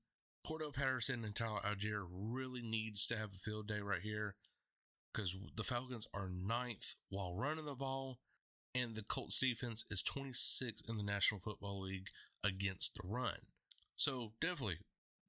Cordarrelle 0.46 0.74
Patterson, 0.74 1.24
and 1.24 1.34
Tyler 1.34 1.60
Allgeier 1.64 2.04
really 2.08 2.62
needs 2.62 3.06
to 3.06 3.16
have 3.16 3.32
a 3.32 3.38
field 3.38 3.66
day 3.66 3.80
right 3.80 4.02
here 4.02 4.36
because 5.14 5.36
the 5.56 5.64
Falcons 5.64 6.06
are 6.12 6.28
ninth 6.28 6.96
while 7.08 7.34
running 7.34 7.64
the 7.66 7.74
ball, 7.74 8.18
and 8.74 8.94
the 8.94 9.02
Colts 9.02 9.38
defense 9.38 9.84
is 9.90 10.02
26th 10.02 10.88
in 10.88 10.96
the 10.96 11.04
National 11.04 11.40
Football 11.40 11.82
League 11.82 12.08
against 12.42 12.94
the 12.94 13.02
run. 13.04 13.38
So 13.96 14.32
definitely, 14.40 14.78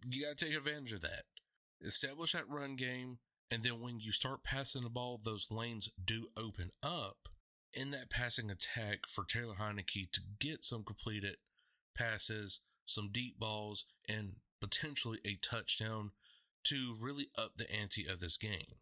you 0.03 0.25
got 0.25 0.37
to 0.37 0.45
take 0.45 0.55
advantage 0.55 0.93
of 0.93 1.01
that. 1.01 1.23
Establish 1.85 2.31
that 2.31 2.49
run 2.49 2.75
game, 2.75 3.19
and 3.51 3.63
then 3.63 3.81
when 3.81 3.99
you 3.99 4.11
start 4.11 4.43
passing 4.43 4.83
the 4.83 4.89
ball, 4.89 5.21
those 5.23 5.47
lanes 5.51 5.89
do 6.03 6.27
open 6.35 6.71
up 6.81 7.29
in 7.73 7.91
that 7.91 8.09
passing 8.09 8.49
attack 8.49 8.99
for 9.07 9.23
Taylor 9.23 9.55
Heinicke 9.55 10.11
to 10.13 10.21
get 10.39 10.63
some 10.63 10.83
completed 10.83 11.35
passes, 11.95 12.61
some 12.85 13.09
deep 13.11 13.39
balls, 13.39 13.85
and 14.09 14.37
potentially 14.61 15.19
a 15.25 15.35
touchdown 15.35 16.11
to 16.63 16.95
really 16.99 17.27
up 17.37 17.51
the 17.57 17.69
ante 17.71 18.07
of 18.07 18.19
this 18.19 18.37
game. 18.37 18.79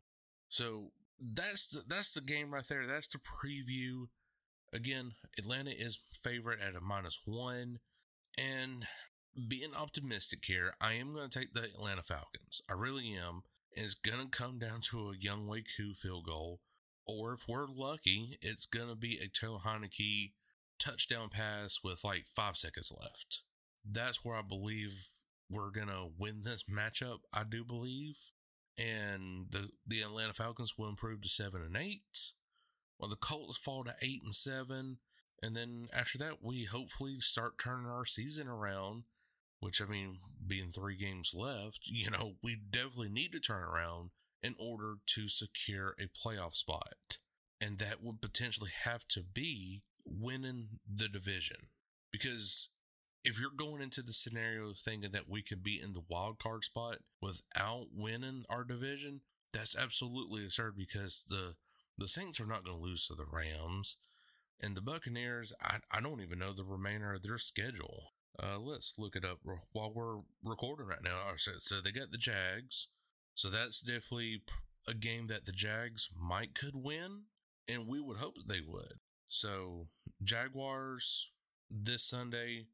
So 0.54 0.92
that's 1.20 1.66
the, 1.66 1.82
that's 1.88 2.12
the 2.12 2.22
game 2.22 2.54
right 2.54 2.64
there. 2.70 2.86
That's 2.86 3.08
the 3.08 3.18
preview. 3.18 4.10
Again, 4.72 5.14
Atlanta 5.36 5.72
is 5.72 5.98
favorite 6.22 6.60
at 6.62 6.76
a 6.76 6.80
minus 6.80 7.20
one, 7.26 7.80
and 8.38 8.86
being 9.48 9.74
optimistic 9.76 10.44
here, 10.46 10.76
I 10.80 10.94
am 10.94 11.16
going 11.16 11.28
to 11.28 11.40
take 11.40 11.56
the 11.56 11.64
Atlanta 11.64 12.04
Falcons. 12.04 12.62
I 12.70 12.74
really 12.74 13.16
am. 13.16 13.42
And 13.76 13.86
it's 13.86 13.96
going 13.96 14.20
to 14.20 14.28
come 14.28 14.60
down 14.60 14.82
to 14.92 15.10
a 15.10 15.16
Younghoe 15.16 15.64
Koo 15.76 15.96
field 15.96 16.28
goal. 16.28 16.60
Or 17.08 17.34
if 17.34 17.48
we're 17.48 17.66
lucky, 17.68 18.38
it's 18.40 18.68
going 18.68 18.90
to 18.90 18.96
be 18.96 19.18
a 19.18 19.28
Taylor 19.28 19.58
Heinicke 19.66 20.34
touchdown 20.78 21.30
pass 21.30 21.80
with 21.84 22.04
like 22.04 22.26
five 22.36 22.58
seconds 22.58 22.94
left. 22.96 23.42
That's 23.84 24.24
where 24.24 24.36
I 24.36 24.44
believe 24.48 25.08
we're 25.50 25.72
going 25.72 25.88
to 25.88 26.10
win 26.16 26.44
this 26.44 26.66
matchup. 26.72 27.22
I 27.34 27.44
do 27.44 27.66
believe. 27.66 28.18
And 28.78 29.48
the, 29.52 29.70
the 29.86 30.02
Atlanta 30.02 30.34
Falcons 30.34 30.74
will 30.78 30.90
improve 30.90 31.22
to 31.22 31.30
seven 31.30 31.62
and 31.62 31.78
eight. 31.78 32.32
While 32.98 33.10
the 33.10 33.16
Colts 33.16 33.58
fall 33.58 33.84
to 33.84 33.96
eight 34.02 34.22
and 34.24 34.34
seven. 34.34 34.98
And 35.42 35.56
then 35.56 35.90
after 35.94 36.18
that, 36.20 36.38
we 36.42 36.64
hopefully 36.64 37.20
start 37.20 37.60
turning 37.60 37.88
our 37.88 38.06
season 38.06 38.48
around 38.48 39.04
which 39.64 39.82
I 39.82 39.86
mean, 39.86 40.20
being 40.46 40.72
three 40.72 40.98
games 40.98 41.32
left, 41.34 41.80
you 41.86 42.12
know, 42.12 42.34
we 42.44 42.58
definitely 42.70 43.10
need 43.10 43.32
to 43.32 43.40
turn 43.40 43.64
around 43.64 44.12
in 44.42 44.56
order 44.60 44.96
to 45.16 45.30
secure 45.30 45.96
a 46.00 46.08
playoff 46.08 46.56
spot. 46.56 47.18
And 47.62 47.80
that 47.80 48.04
would 48.04 48.22
potentially 48.22 48.72
have 48.84 49.08
to 49.10 49.22
be 49.24 49.84
winning 50.06 50.80
the 50.94 51.08
division. 51.08 51.70
Because 52.12 52.70
if 53.24 53.40
you're 53.40 53.52
going 53.56 53.82
into 53.82 54.02
the 54.02 54.14
scenario 54.14 54.74
thinking 54.74 55.12
that 55.12 55.30
we 55.30 55.42
could 55.42 55.64
be 55.64 55.80
in 55.82 55.94
the 55.94 56.04
wild 56.10 56.40
card 56.40 56.64
spot 56.64 56.98
without 57.22 57.88
winning 57.96 58.44
our 58.50 58.64
division, 58.64 59.22
that's 59.54 59.76
absolutely 59.76 60.44
absurd 60.44 60.76
because 60.78 61.24
the 61.30 61.56
the 61.98 62.08
Saints 62.08 62.40
are 62.40 62.48
not 62.48 62.66
going 62.66 62.78
to 62.78 62.84
lose 62.84 63.06
to 63.08 63.14
the 63.14 63.26
Rams. 63.32 63.98
And 64.60 64.76
the 64.76 64.82
Buccaneers, 64.82 65.54
I, 65.62 65.78
I 65.92 66.02
don't 66.02 66.22
even 66.22 66.40
know 66.40 66.54
the 66.54 66.64
remainder 66.64 67.14
of 67.14 67.22
their 67.22 67.38
schedule. 67.38 68.14
Uh, 68.42 68.58
let's 68.58 68.96
look 68.98 69.16
it 69.16 69.24
up 69.24 69.40
while 69.74 69.94
we're 69.94 70.22
recording 70.44 70.88
right 70.88 71.04
now. 71.04 71.20
So, 71.38 71.52
so 71.58 71.82
they 71.82 71.92
got 71.92 72.12
the 72.12 72.18
Jags. 72.18 72.88
So 73.36 73.50
that's 73.50 73.80
definitely 73.82 74.42
a 74.88 74.94
game 74.94 75.28
that 75.28 75.46
the 75.46 75.52
Jags 75.52 76.10
might 76.20 76.56
could 76.56 76.76
win, 76.76 77.24
and 77.68 77.88
we 77.88 78.00
would 78.00 78.18
hope 78.18 78.36
that 78.36 78.48
they 78.48 78.62
would. 78.66 79.00
So 79.28 79.88
Jaguars 80.24 81.32
this 81.70 82.04
Sunday 82.04 82.68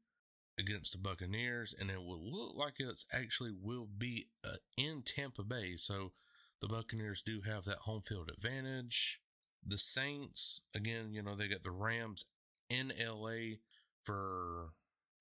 against 0.60 0.92
the 0.92 0.98
Buccaneers, 0.98 1.74
and 1.78 1.90
it 1.90 2.02
will 2.02 2.20
look 2.22 2.54
like 2.54 2.74
it's 2.78 3.06
actually 3.12 3.50
will 3.50 3.88
be 3.98 4.28
uh, 4.44 4.56
in 4.76 5.02
Tampa 5.02 5.42
Bay. 5.42 5.76
So 5.76 6.12
the 6.60 6.68
Buccaneers 6.68 7.22
do 7.22 7.40
have 7.46 7.64
that 7.64 7.78
home 7.78 8.02
field 8.02 8.30
advantage. 8.32 9.20
The 9.66 9.78
Saints, 9.78 10.60
again, 10.74 11.12
you 11.12 11.22
know, 11.22 11.34
they 11.34 11.48
got 11.48 11.62
the 11.62 11.70
Rams 11.70 12.26
in 12.68 12.92
LA 12.98 13.56
for 14.04 14.70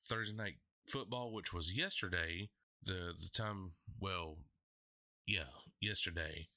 Thursday 0.06 0.36
night 0.36 0.56
football, 0.88 1.34
which 1.34 1.54
was 1.54 1.76
yesterday. 1.76 2.50
The 2.84 3.14
the 3.20 3.30
time, 3.34 3.74
well, 4.00 4.38
yeah, 5.26 5.52
yesterday. 5.82 6.50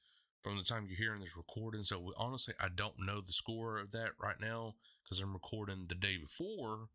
From 0.43 0.57
the 0.57 0.65
time 0.65 0.87
you're 0.89 0.97
hearing 0.97 1.21
this 1.21 1.37
recording, 1.37 1.85
so 1.85 2.13
honestly, 2.17 2.55
I 2.59 2.67
don't 2.75 2.95
know 2.99 3.21
the 3.21 3.33
score 3.33 3.79
of 3.79 3.93
that 3.93 4.11
right 4.21 4.41
now 4.41 4.75
because 5.05 5.21
I'm 5.21 5.33
recording 5.33 5.87
the 5.89 5.95
day 5.95 6.17
before 6.17 6.89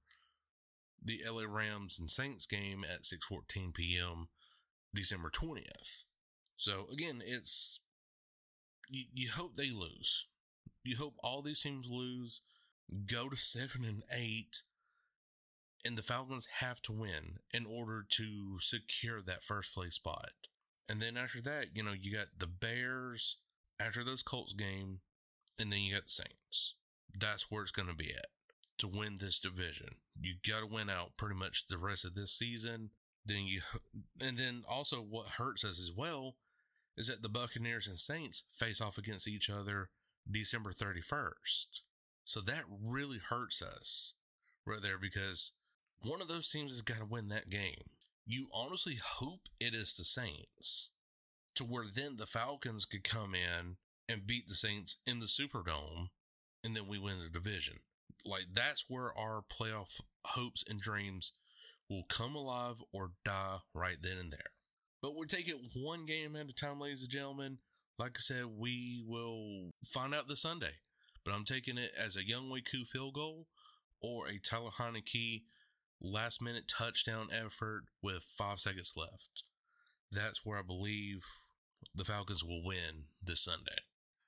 the 1.04 1.22
LA 1.30 1.44
Rams 1.48 2.00
and 2.00 2.10
Saints 2.10 2.46
game 2.46 2.84
at 2.84 3.04
6:14 3.04 3.74
p.m. 3.74 4.28
December 4.94 5.30
20th. 5.30 6.06
So 6.58 6.88
again, 6.92 7.22
it's 7.26 7.80
you, 8.90 9.06
you 9.14 9.30
hope 9.32 9.56
they 9.56 9.70
lose. 9.70 10.26
You 10.84 10.98
hope 10.98 11.16
all 11.20 11.42
these 11.42 11.62
teams 11.62 11.90
lose, 11.90 12.42
go 13.06 13.30
to 13.30 13.36
seven 13.36 13.84
and 13.84 14.04
eight, 14.12 14.64
and 15.86 15.98
the 15.98 16.02
Falcons 16.02 16.48
have 16.60 16.82
to 16.84 16.92
win 16.92 17.40
in 17.54 17.66
order 17.66 18.06
to 18.10 18.60
secure 18.60 19.22
that 19.22 19.44
first 19.44 19.74
place 19.74 19.96
spot. 19.96 20.32
And 20.90 21.02
then 21.02 21.18
after 21.18 21.42
that, 21.42 21.68
you 21.76 21.84
know, 21.84 21.92
you 21.92 22.16
got 22.16 22.28
the 22.38 22.48
Bears 22.48 23.38
after 23.80 24.04
those 24.04 24.24
Colts 24.24 24.54
game, 24.54 25.02
and 25.60 25.72
then 25.72 25.80
you 25.80 25.94
got 25.94 26.06
the 26.06 26.12
Saints. 26.12 26.76
That's 27.14 27.52
where 27.52 27.64
it's 27.64 27.72
going 27.72 27.90
to 27.90 27.94
be 27.94 28.14
at 28.14 28.28
to 28.80 28.88
win 28.88 29.18
this 29.18 29.40
division. 29.40 29.96
You 30.20 30.36
got 30.48 30.62
to 30.62 30.68
win 30.68 30.90
out 30.90 31.18
pretty 31.18 31.36
much 31.36 31.68
the 31.68 31.78
rest 31.78 32.06
of 32.06 32.16
this 32.16 32.32
season. 32.32 32.92
Then 33.26 33.46
you, 33.46 33.62
and 34.22 34.38
then 34.38 34.64
also 34.68 34.98
what 34.98 35.28
hurts 35.38 35.64
us 35.64 35.80
as 35.80 35.92
well 35.96 36.36
is 36.98 37.08
that 37.08 37.22
the 37.22 37.30
Buccaneers 37.30 37.88
and 37.88 38.00
Saints 38.00 38.44
face 38.54 38.82
off 38.82 38.98
against 38.98 39.28
each 39.28 39.50
other 39.50 39.90
December 40.30 40.74
31st. 40.74 41.82
So 42.26 42.42
that 42.42 42.64
really 42.84 43.20
hurts 43.30 43.62
us 43.62 44.16
right 44.66 44.82
there 44.82 44.98
because 44.98 45.52
one 46.02 46.22
of 46.22 46.28
those 46.28 46.50
teams 46.50 46.72
has 46.72 46.82
got 46.82 47.00
to 47.00 47.06
win 47.06 47.30
that 47.30 47.50
game. 47.50 47.92
You 48.26 48.48
honestly 48.54 48.98
hope 49.02 49.48
it 49.60 49.74
is 49.74 49.96
the 49.96 50.04
Saints 50.04 50.90
to 51.56 51.64
where 51.64 51.86
then 51.92 52.18
the 52.18 52.26
Falcons 52.26 52.86
could 52.86 53.04
come 53.04 53.34
in 53.34 53.78
and 54.10 54.28
beat 54.28 54.48
the 54.48 54.56
Saints 54.56 54.98
in 55.06 55.20
the 55.20 55.26
Superdome 55.26 56.10
and 56.64 56.76
then 56.76 56.88
we 56.88 57.00
win 57.00 57.20
the 57.20 57.30
division. 57.30 57.76
Like 58.28 58.46
that's 58.54 58.86
where 58.88 59.18
our 59.18 59.44
playoff 59.50 60.00
hopes 60.26 60.64
and 60.68 60.80
dreams 60.80 61.34
will 61.90 62.04
come 62.10 62.36
alive 62.36 62.76
or 62.94 63.12
die 63.24 63.58
right 63.74 63.98
then 64.02 64.18
and 64.18 64.32
there. 64.32 64.52
But 65.02 65.16
we're 65.16 65.26
taking 65.26 65.70
one 65.76 66.06
game 66.06 66.36
at 66.36 66.50
a 66.50 66.54
time, 66.54 66.82
ladies 66.82 67.02
and 67.02 67.12
gentlemen. 67.12 67.60
Like 67.98 68.18
I 68.18 68.20
said, 68.20 68.46
we 68.58 69.04
will 69.08 69.72
find 69.86 70.14
out 70.14 70.28
this 70.28 70.42
Sunday. 70.42 70.74
But 71.24 71.34
I'm 71.34 71.46
taking 71.46 71.78
it 71.78 71.92
as 71.98 72.16
a 72.16 72.28
Young 72.28 72.50
Koo 72.70 72.86
field 72.86 73.14
goal 73.14 73.48
or 74.02 74.28
a 74.28 74.40
Tyler 74.40 74.70
Heinicke 74.78 75.44
last 76.02 76.42
minute 76.42 76.68
touchdown 76.68 77.28
effort 77.32 77.84
with 78.02 78.24
five 78.30 78.60
seconds 78.60 78.94
left. 78.96 79.44
That's 80.12 80.46
where 80.46 80.60
I 80.60 80.62
believe 80.62 81.24
the 81.94 82.06
Falcons 82.06 82.44
will 82.44 82.64
win 82.64 83.06
this 83.22 83.44
Sunday. 83.44 83.80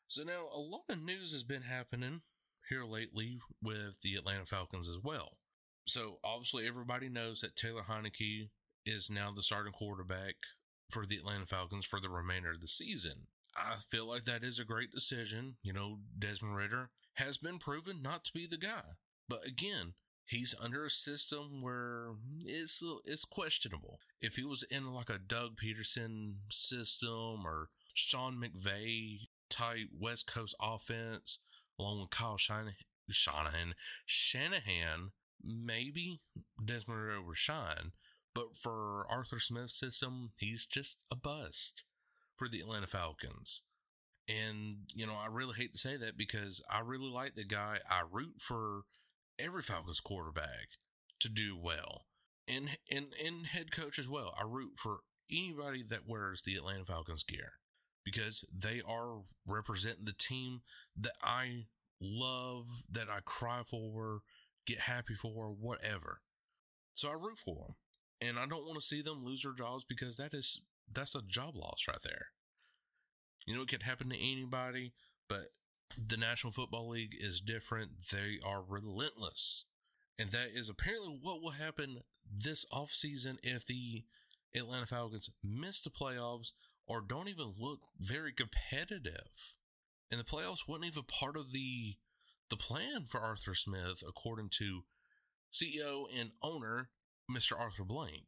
So 0.08 0.24
now 0.24 0.48
a 0.54 0.60
lot 0.60 0.84
of 0.90 1.02
news 1.02 1.32
has 1.32 1.44
been 1.44 1.62
happening 1.64 2.22
here 2.70 2.86
lately 2.86 3.40
with 3.62 4.02
the 4.02 4.16
Atlanta 4.16 4.46
Falcons 4.46 4.88
as 4.88 4.98
well. 5.04 5.38
So 5.88 6.20
obviously 6.24 6.68
everybody 6.68 7.10
knows 7.10 7.42
that 7.42 7.56
Taylor 7.56 7.84
Heinicke 7.90 8.50
is 8.86 9.10
now 9.10 9.32
the 9.36 9.44
starting 9.44 9.74
quarterback 9.74 10.36
for 10.92 11.06
the 11.06 11.18
Atlanta 11.18 11.46
Falcons 11.46 11.86
for 11.86 12.00
the 12.00 12.10
remainder 12.10 12.52
of 12.52 12.62
the 12.62 12.68
season. 12.68 13.28
I 13.56 13.78
feel 13.90 14.08
like 14.08 14.26
that 14.26 14.44
is 14.44 14.60
a 14.60 14.66
great 14.66 14.92
decision. 14.92 15.56
You 15.64 15.74
know, 15.74 16.00
Desmond 16.18 16.56
Ridder 16.56 16.90
has 17.16 17.38
been 17.38 17.60
proven 17.60 18.02
not 18.02 18.24
to 18.26 18.32
be 18.34 18.48
the 18.48 18.58
guy. 18.58 18.84
But 19.28 19.46
again, 19.46 19.94
he's 20.26 20.56
under 20.60 20.86
a 20.86 20.90
system 20.90 21.62
where 21.62 22.12
it's 22.46 22.82
it's 23.06 23.26
questionable. 23.26 24.00
If 24.22 24.36
he 24.36 24.44
was 24.44 24.64
in 24.64 24.94
like 24.94 25.10
a 25.10 25.20
Doug 25.20 25.58
Pederson 25.58 26.36
system 26.50 27.46
or 27.46 27.70
Sean 27.94 28.42
McVay 28.42 29.28
type 29.50 29.90
West 30.00 30.28
Coast 30.28 30.56
offense, 30.62 31.40
along 31.80 32.02
with 32.02 32.10
Kyle 32.10 32.38
Shanahan, 32.38 33.74
Shanahan, 34.06 35.12
maybe 35.44 36.22
Desmond 36.64 37.02
Ridder 37.02 37.22
would 37.22 37.38
shine. 37.38 37.92
But 38.36 38.56
for 38.56 39.06
Arthur 39.10 39.40
Smith's 39.40 39.80
system, 39.80 40.32
he's 40.38 40.66
just 40.66 41.04
a 41.12 41.16
bust 41.16 41.84
for 42.36 42.48
the 42.48 42.60
Atlanta 42.60 42.88
Falcons. 42.88 43.64
And, 44.28 44.82
you 44.94 45.08
know, 45.08 45.16
I 45.16 45.28
really 45.28 45.56
hate 45.56 45.72
to 45.72 45.80
say 45.80 45.98
that 45.98 46.18
because 46.18 46.62
I 46.70 46.82
really 46.82 47.10
like 47.10 47.36
the 47.36 47.44
guy. 47.44 47.80
I 47.90 48.04
root 48.10 48.36
for 48.40 48.82
every 49.40 49.64
Falcons 49.64 50.00
quarterback 50.00 50.78
to 51.22 51.30
do 51.30 51.58
well. 51.58 52.06
And, 52.48 52.78
and, 52.92 53.08
and 53.24 53.48
head 53.48 53.72
coach 53.72 53.98
as 53.98 54.08
well. 54.08 54.34
I 54.40 54.44
root 54.48 54.74
for 54.78 55.00
anybody 55.32 55.84
that 55.90 56.08
wears 56.08 56.44
the 56.44 56.56
Atlanta 56.56 56.86
Falcons 56.86 57.24
gear 57.24 57.54
because 58.04 58.44
they 58.56 58.82
are 58.88 59.20
representing 59.46 60.06
the 60.06 60.14
team 60.14 60.62
that 61.00 61.16
I 61.22 61.66
love, 62.02 62.66
that 62.92 63.10
I 63.10 63.20
cry 63.26 63.62
for, 63.70 64.20
get 64.66 64.80
happy 64.80 65.16
for, 65.16 65.50
whatever. 65.50 66.22
So 66.96 67.10
I 67.10 67.14
root 67.14 67.40
for 67.44 67.56
them. 67.56 67.76
And 68.22 68.38
I 68.38 68.46
don't 68.46 68.66
want 68.66 68.76
to 68.76 68.86
see 68.86 69.02
them 69.02 69.24
lose 69.24 69.44
their 69.44 69.54
jobs 69.54 69.86
because 69.88 70.18
that 70.18 70.34
is 70.34 70.62
that's 70.92 71.16
a 71.16 71.22
job 71.22 71.56
loss 71.56 71.86
right 71.88 72.02
there. 72.04 72.28
You 73.46 73.56
know, 73.56 73.62
it 73.62 73.70
could 73.70 73.84
happen 73.84 74.10
to 74.10 74.18
anybody, 74.18 74.94
but 75.28 75.52
the 75.98 76.18
National 76.18 76.52
Football 76.52 76.90
League 76.90 77.16
is 77.20 77.40
different. 77.40 77.92
They 78.12 78.40
are 78.46 78.62
relentless. 78.62 79.66
And 80.18 80.32
that 80.32 80.50
is 80.54 80.70
apparently 80.70 81.18
what 81.22 81.42
will 81.42 81.52
happen 81.52 82.02
this 82.30 82.66
offseason 82.74 83.38
if 83.42 83.66
the 83.66 84.04
Atlanta 84.56 84.86
Falcons 84.86 85.30
miss 85.44 85.82
the 85.82 85.90
playoffs 85.90 86.52
or 86.90 87.02
don't 87.02 87.30
even 87.30 87.54
look 87.58 87.82
very 88.00 88.34
competitive. 88.34 89.56
And 90.12 90.20
the 90.20 90.26
playoffs 90.26 90.68
wasn't 90.68 90.88
even 90.88 91.04
part 91.04 91.38
of 91.38 91.54
the 91.54 91.96
the 92.50 92.58
plan 92.58 93.06
for 93.08 93.22
Arthur 93.22 93.54
Smith, 93.54 94.04
according 94.06 94.50
to 94.58 94.82
CEO 95.54 96.06
and 96.20 96.32
owner 96.42 96.90
Mr. 97.32 97.58
Arthur 97.58 97.84
Blank. 97.84 98.26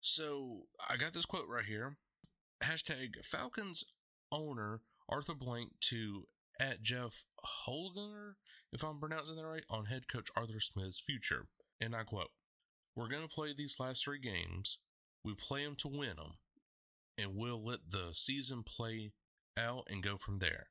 So 0.00 0.62
I 0.88 0.96
got 0.96 1.12
this 1.12 1.26
quote 1.26 1.46
right 1.46 1.66
here. 1.66 1.98
Hashtag 2.62 3.22
Falcons 3.22 3.84
owner 4.32 4.80
Arthur 5.10 5.34
Blank 5.34 5.72
to 5.90 6.24
at 6.58 6.82
Jeff 6.82 7.24
Holgener, 7.66 8.34
if 8.72 8.82
I'm 8.82 8.98
pronouncing 8.98 9.36
that 9.36 9.44
right, 9.44 9.64
on 9.68 9.86
head 9.86 10.08
coach 10.08 10.28
Arthur 10.34 10.60
Smith's 10.60 11.00
future. 11.00 11.46
And 11.80 11.94
I 11.94 12.04
quote, 12.04 12.30
We're 12.96 13.08
going 13.08 13.22
to 13.22 13.28
play 13.28 13.52
these 13.54 13.76
last 13.78 14.04
three 14.04 14.20
games. 14.20 14.78
We 15.22 15.34
play 15.34 15.64
them 15.64 15.76
to 15.80 15.88
win 15.88 16.16
them. 16.16 16.34
And 17.16 17.36
we'll 17.36 17.64
let 17.64 17.90
the 17.90 18.10
season 18.12 18.62
play 18.64 19.12
out 19.56 19.84
and 19.88 20.02
go 20.02 20.16
from 20.16 20.38
there. 20.40 20.68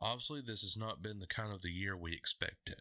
Obviously, 0.00 0.40
this 0.40 0.62
has 0.62 0.76
not 0.76 1.02
been 1.02 1.18
the 1.18 1.26
kind 1.26 1.52
of 1.52 1.62
the 1.62 1.70
year 1.70 1.96
we 1.96 2.12
expected. 2.12 2.76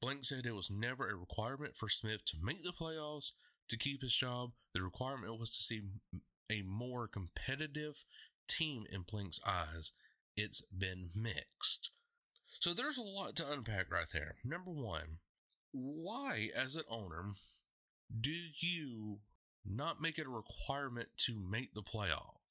Blank 0.00 0.24
said 0.24 0.46
it 0.46 0.54
was 0.54 0.70
never 0.70 1.08
a 1.08 1.16
requirement 1.16 1.76
for 1.76 1.88
Smith 1.88 2.24
to 2.26 2.36
make 2.42 2.62
the 2.62 2.72
playoffs 2.72 3.32
to 3.68 3.78
keep 3.78 4.02
his 4.02 4.14
job. 4.14 4.50
The 4.74 4.82
requirement 4.82 5.38
was 5.38 5.50
to 5.50 5.62
see 5.62 5.82
a 6.50 6.62
more 6.62 7.08
competitive 7.08 8.04
team 8.48 8.84
in 8.90 9.02
Blank's 9.02 9.40
eyes. 9.46 9.92
It's 10.36 10.62
been 10.62 11.10
mixed. 11.14 11.90
So 12.60 12.72
there's 12.72 12.98
a 12.98 13.02
lot 13.02 13.34
to 13.36 13.50
unpack 13.50 13.90
right 13.90 14.06
there. 14.12 14.36
Number 14.44 14.70
one, 14.70 15.18
why, 15.72 16.50
as 16.54 16.76
an 16.76 16.84
owner, 16.88 17.32
do 18.20 18.32
you 18.60 19.18
not 19.64 20.02
make 20.02 20.18
it 20.18 20.26
a 20.26 20.30
requirement 20.30 21.08
to 21.26 21.38
make 21.38 21.74
the 21.74 21.82
playoffs? 21.82 22.41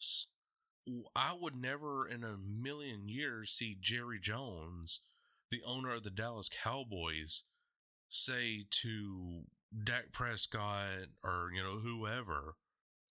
I 1.16 1.36
would 1.40 1.56
never 1.56 2.08
in 2.08 2.24
a 2.24 2.38
million 2.38 3.08
years 3.08 3.52
see 3.52 3.78
Jerry 3.80 4.20
Jones, 4.20 5.00
the 5.52 5.62
owner 5.66 5.94
of 5.94 6.04
the 6.04 6.10
Dallas 6.10 6.50
Cowboys, 6.50 7.44
say 8.10 8.66
to 8.82 9.44
Dak 9.84 10.12
Prescott 10.12 11.08
or, 11.24 11.50
you 11.54 11.62
know, 11.62 11.78
whoever 11.78 12.56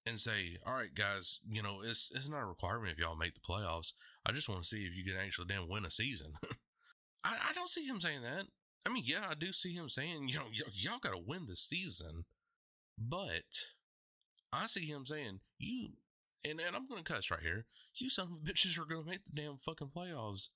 and 0.06 0.18
say, 0.18 0.56
all 0.66 0.74
right, 0.74 0.94
guys, 0.94 1.38
you 1.48 1.62
know, 1.62 1.80
it's, 1.84 2.10
it's 2.14 2.28
not 2.28 2.42
a 2.42 2.46
requirement 2.46 2.92
if 2.92 2.98
y'all 2.98 3.16
make 3.16 3.34
the 3.34 3.40
playoffs. 3.40 3.92
I 4.26 4.32
just 4.32 4.48
want 4.48 4.62
to 4.62 4.68
see 4.68 4.84
if 4.84 4.96
you 4.96 5.04
can 5.04 5.20
actually 5.20 5.46
damn 5.48 5.68
win 5.68 5.84
a 5.84 5.90
season. 5.90 6.32
I, 7.24 7.36
I 7.50 7.52
don't 7.54 7.68
see 7.68 7.86
him 7.86 8.00
saying 8.00 8.22
that. 8.22 8.46
I 8.86 8.88
mean, 8.90 9.04
yeah, 9.06 9.26
I 9.30 9.34
do 9.34 9.52
see 9.52 9.74
him 9.74 9.88
saying, 9.88 10.28
you 10.28 10.38
know, 10.38 10.44
y- 10.44 10.72
y'all 10.72 10.98
got 10.98 11.12
to 11.12 11.22
win 11.24 11.46
the 11.46 11.56
season. 11.56 12.24
But 12.98 13.44
I 14.52 14.66
see 14.66 14.86
him 14.86 15.06
saying, 15.06 15.40
you 15.58 15.90
and, 16.44 16.60
and 16.60 16.76
I'm 16.76 16.86
going 16.86 17.02
to 17.02 17.12
cuss 17.12 17.30
right 17.30 17.40
here. 17.40 17.66
You 17.96 18.10
son 18.10 18.28
of 18.32 18.44
bitches 18.44 18.78
are 18.78 18.86
going 18.86 19.04
to 19.04 19.10
make 19.10 19.24
the 19.24 19.32
damn 19.32 19.58
fucking 19.58 19.90
playoffs 19.94 20.48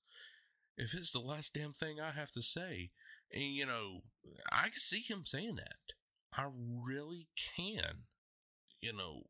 if 0.77 0.93
it's 0.93 1.11
the 1.11 1.19
last 1.19 1.53
damn 1.53 1.73
thing 1.73 1.99
I 1.99 2.11
have 2.11 2.31
to 2.31 2.41
say. 2.41 2.91
And, 3.31 3.43
you 3.43 3.65
know, 3.65 4.01
I 4.51 4.63
can 4.63 4.79
see 4.79 5.01
him 5.01 5.23
saying 5.25 5.55
that. 5.55 5.93
I 6.37 6.47
really 6.53 7.27
can. 7.55 8.05
You 8.81 8.93
know, 8.93 9.23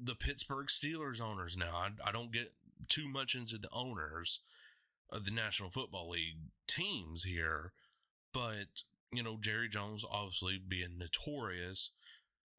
the 0.00 0.14
Pittsburgh 0.14 0.66
Steelers 0.66 1.20
owners 1.20 1.56
now, 1.56 1.74
I, 1.74 2.08
I 2.08 2.12
don't 2.12 2.32
get 2.32 2.52
too 2.88 3.08
much 3.08 3.34
into 3.34 3.58
the 3.58 3.70
owners 3.72 4.40
of 5.10 5.24
the 5.24 5.30
National 5.30 5.70
Football 5.70 6.10
League 6.10 6.38
teams 6.66 7.24
here, 7.24 7.72
but, 8.32 8.82
you 9.12 9.22
know, 9.22 9.38
Jerry 9.40 9.68
Jones 9.68 10.04
obviously 10.08 10.58
being 10.58 10.98
notorious 10.98 11.90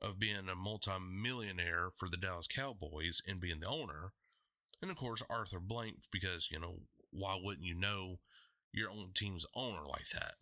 of 0.01 0.19
being 0.19 0.49
a 0.49 0.55
multi-millionaire 0.55 1.89
for 1.93 2.09
the 2.09 2.17
Dallas 2.17 2.47
Cowboys 2.47 3.21
and 3.27 3.39
being 3.39 3.59
the 3.59 3.67
owner. 3.67 4.13
And 4.81 4.89
of 4.89 4.97
course, 4.97 5.21
Arthur 5.29 5.59
Blank, 5.59 5.97
because, 6.11 6.49
you 6.51 6.59
know, 6.59 6.79
why 7.11 7.39
wouldn't 7.41 7.65
you 7.65 7.75
know 7.75 8.19
your 8.71 8.89
own 8.89 9.11
team's 9.13 9.45
owner 9.55 9.85
like 9.87 10.09
that? 10.13 10.35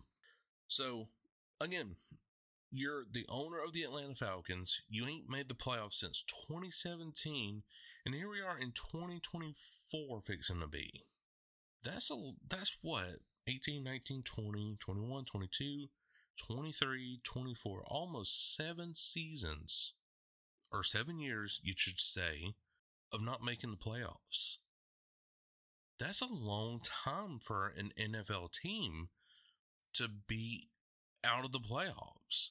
So, 0.67 1.07
again, 1.59 1.95
you're 2.71 3.05
the 3.11 3.25
owner 3.29 3.57
of 3.63 3.73
the 3.73 3.83
Atlanta 3.83 4.15
Falcons. 4.15 4.81
You 4.89 5.07
ain't 5.07 5.29
made 5.29 5.47
the 5.47 5.55
playoffs 5.55 5.93
since 5.93 6.23
2017, 6.47 7.63
and 8.05 8.15
here 8.15 8.29
we 8.29 8.41
are 8.41 8.57
in 8.57 8.71
2024 8.73 10.21
fixing 10.21 10.59
to 10.59 10.67
be. 10.67 11.05
That's 11.83 12.11
a 12.11 12.31
that's 12.49 12.77
what 12.81 13.19
18, 13.47 13.83
19, 13.83 14.23
20, 14.23 14.77
21, 14.79 15.25
22, 15.25 15.87
23, 16.37 17.21
24, 17.23 17.83
almost 17.87 18.55
seven 18.55 18.93
seasons 18.95 19.93
or 20.71 20.83
seven 20.83 21.19
years, 21.19 21.59
you 21.63 21.73
should 21.75 21.99
say, 21.99 22.53
of 23.11 23.21
not 23.21 23.43
making 23.43 23.71
the 23.71 23.77
playoffs. 23.77 24.57
That's 25.99 26.21
a 26.21 26.27
long 26.27 26.81
time 26.83 27.39
for 27.41 27.73
an 27.75 27.91
NFL 27.99 28.51
team 28.51 29.09
to 29.93 30.07
be 30.27 30.69
out 31.23 31.45
of 31.45 31.51
the 31.51 31.59
playoffs, 31.59 32.49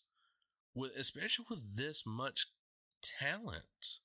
with 0.74 0.92
especially 0.96 1.46
with 1.48 1.76
this 1.76 2.02
much 2.04 2.46
talent. 3.02 4.00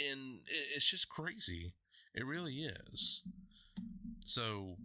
And 0.00 0.40
it's 0.74 0.88
just 0.88 1.08
crazy. 1.08 1.74
It 2.14 2.24
really 2.24 2.64
is. 2.64 3.22
So 4.24 4.76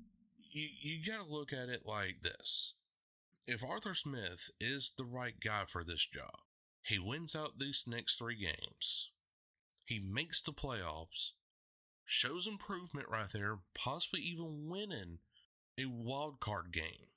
you 0.51 0.67
you 0.81 1.05
got 1.05 1.23
to 1.23 1.31
look 1.31 1.53
at 1.53 1.69
it 1.69 1.83
like 1.85 2.21
this 2.23 2.73
if 3.47 3.63
Arthur 3.63 3.93
Smith 3.93 4.51
is 4.59 4.91
the 4.97 5.05
right 5.05 5.39
guy 5.39 5.63
for 5.67 5.83
this 5.83 6.05
job, 6.05 6.39
he 6.83 6.99
wins 6.99 7.35
out 7.35 7.59
these 7.59 7.85
next 7.87 8.17
three 8.17 8.35
games, 8.35 9.09
he 9.85 9.99
makes 9.99 10.41
the 10.41 10.51
playoffs, 10.51 11.31
shows 12.05 12.45
improvement 12.45 13.07
right 13.09 13.29
there, 13.31 13.59
possibly 13.73 14.21
even 14.21 14.69
winning 14.69 15.19
a 15.79 15.85
wild 15.85 16.39
card 16.39 16.71
game. 16.71 17.07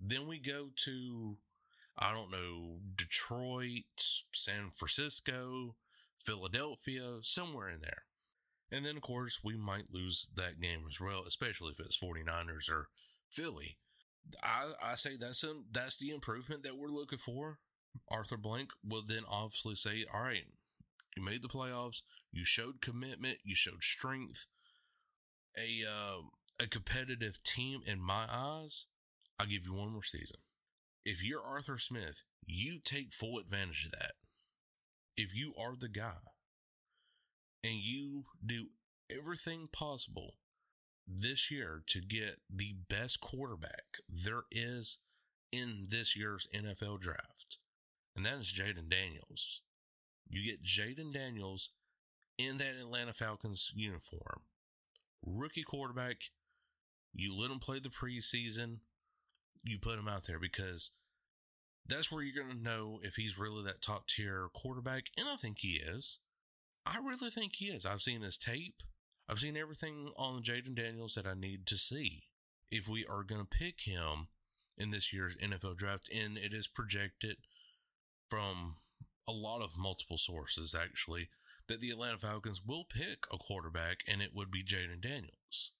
Then 0.00 0.26
we 0.26 0.38
go 0.38 0.68
to, 0.84 1.36
I 1.98 2.12
don't 2.12 2.30
know, 2.30 2.78
Detroit, 2.94 3.82
San 4.32 4.70
Francisco, 4.74 5.74
Philadelphia, 6.24 7.18
somewhere 7.22 7.68
in 7.68 7.80
there. 7.80 8.04
And 8.72 8.86
then, 8.86 8.96
of 8.96 9.02
course, 9.02 9.40
we 9.42 9.56
might 9.56 9.92
lose 9.92 10.28
that 10.36 10.60
game 10.60 10.84
as 10.88 11.00
well, 11.00 11.24
especially 11.26 11.72
if 11.72 11.84
it's 11.84 11.98
49ers 11.98 12.70
or 12.70 12.88
Philly. 13.28 13.78
I, 14.42 14.72
I 14.82 14.94
say 14.94 15.16
that's 15.18 15.44
a, 15.44 15.54
that's 15.72 15.96
the 15.96 16.10
improvement 16.10 16.62
that 16.62 16.76
we're 16.76 16.88
looking 16.88 17.18
for. 17.18 17.58
Arthur 18.10 18.36
Blank 18.36 18.70
will 18.84 19.02
then 19.06 19.24
obviously 19.28 19.74
say, 19.74 20.04
all 20.12 20.22
right, 20.22 20.44
you 21.16 21.24
made 21.24 21.42
the 21.42 21.48
playoffs, 21.48 22.02
you 22.32 22.44
showed 22.44 22.80
commitment, 22.80 23.38
you 23.44 23.54
showed 23.54 23.82
strength, 23.82 24.46
a 25.56 25.84
uh, 25.88 26.20
a 26.62 26.68
competitive 26.68 27.42
team 27.42 27.80
in 27.86 28.00
my 28.00 28.26
eyes. 28.30 28.86
I'll 29.38 29.46
give 29.46 29.64
you 29.64 29.74
one 29.74 29.92
more 29.92 30.04
season. 30.04 30.38
If 31.04 31.22
you're 31.22 31.42
Arthur 31.42 31.78
Smith, 31.78 32.22
you 32.46 32.78
take 32.84 33.14
full 33.14 33.38
advantage 33.38 33.86
of 33.86 33.92
that. 33.92 34.12
If 35.16 35.34
you 35.34 35.54
are 35.58 35.74
the 35.78 35.88
guy 35.88 36.20
and 37.64 37.74
you 37.74 38.24
do 38.44 38.66
everything 39.10 39.68
possible 39.72 40.34
this 41.10 41.50
year 41.50 41.82
to 41.88 42.00
get 42.00 42.38
the 42.48 42.76
best 42.88 43.20
quarterback 43.20 43.98
there 44.08 44.44
is 44.50 44.98
in 45.52 45.86
this 45.88 46.16
year's 46.16 46.46
NFL 46.54 47.00
draft, 47.00 47.58
and 48.14 48.24
that 48.24 48.38
is 48.38 48.52
Jayden 48.52 48.88
Daniels. 48.88 49.62
You 50.28 50.44
get 50.44 50.62
Jayden 50.62 51.12
Daniels 51.12 51.70
in 52.38 52.58
that 52.58 52.76
Atlanta 52.80 53.12
Falcons 53.12 53.72
uniform, 53.74 54.42
rookie 55.24 55.64
quarterback. 55.64 56.16
You 57.12 57.36
let 57.36 57.50
him 57.50 57.58
play 57.58 57.80
the 57.80 57.88
preseason. 57.88 58.78
You 59.64 59.78
put 59.78 59.98
him 59.98 60.06
out 60.08 60.26
there 60.26 60.38
because 60.38 60.92
that's 61.86 62.10
where 62.10 62.22
you're 62.22 62.44
going 62.44 62.56
to 62.56 62.62
know 62.62 63.00
if 63.02 63.16
he's 63.16 63.38
really 63.38 63.64
that 63.64 63.82
top 63.82 64.06
tier 64.06 64.48
quarterback. 64.54 65.06
And 65.18 65.28
I 65.28 65.36
think 65.36 65.58
he 65.58 65.80
is. 65.84 66.20
I 66.86 66.98
really 66.98 67.30
think 67.30 67.56
he 67.56 67.66
is. 67.66 67.84
I've 67.84 68.02
seen 68.02 68.22
his 68.22 68.38
tape. 68.38 68.82
I've 69.30 69.38
seen 69.38 69.56
everything 69.56 70.10
on 70.16 70.42
Jayden 70.42 70.74
Daniels 70.74 71.14
that 71.14 71.24
I 71.24 71.34
need 71.34 71.64
to 71.66 71.78
see 71.78 72.24
if 72.68 72.88
we 72.88 73.06
are 73.06 73.22
going 73.22 73.40
to 73.40 73.46
pick 73.46 73.82
him 73.82 74.26
in 74.76 74.90
this 74.90 75.12
year's 75.12 75.36
NFL 75.36 75.76
draft. 75.76 76.10
And 76.12 76.36
it 76.36 76.52
is 76.52 76.66
projected 76.66 77.36
from 78.28 78.78
a 79.28 79.32
lot 79.32 79.62
of 79.62 79.78
multiple 79.78 80.18
sources, 80.18 80.74
actually, 80.74 81.28
that 81.68 81.80
the 81.80 81.90
Atlanta 81.90 82.18
Falcons 82.18 82.60
will 82.66 82.84
pick 82.84 83.24
a 83.32 83.38
quarterback 83.38 83.98
and 84.08 84.20
it 84.20 84.34
would 84.34 84.50
be 84.50 84.64
Jayden 84.64 85.00
Daniels. 85.00 85.70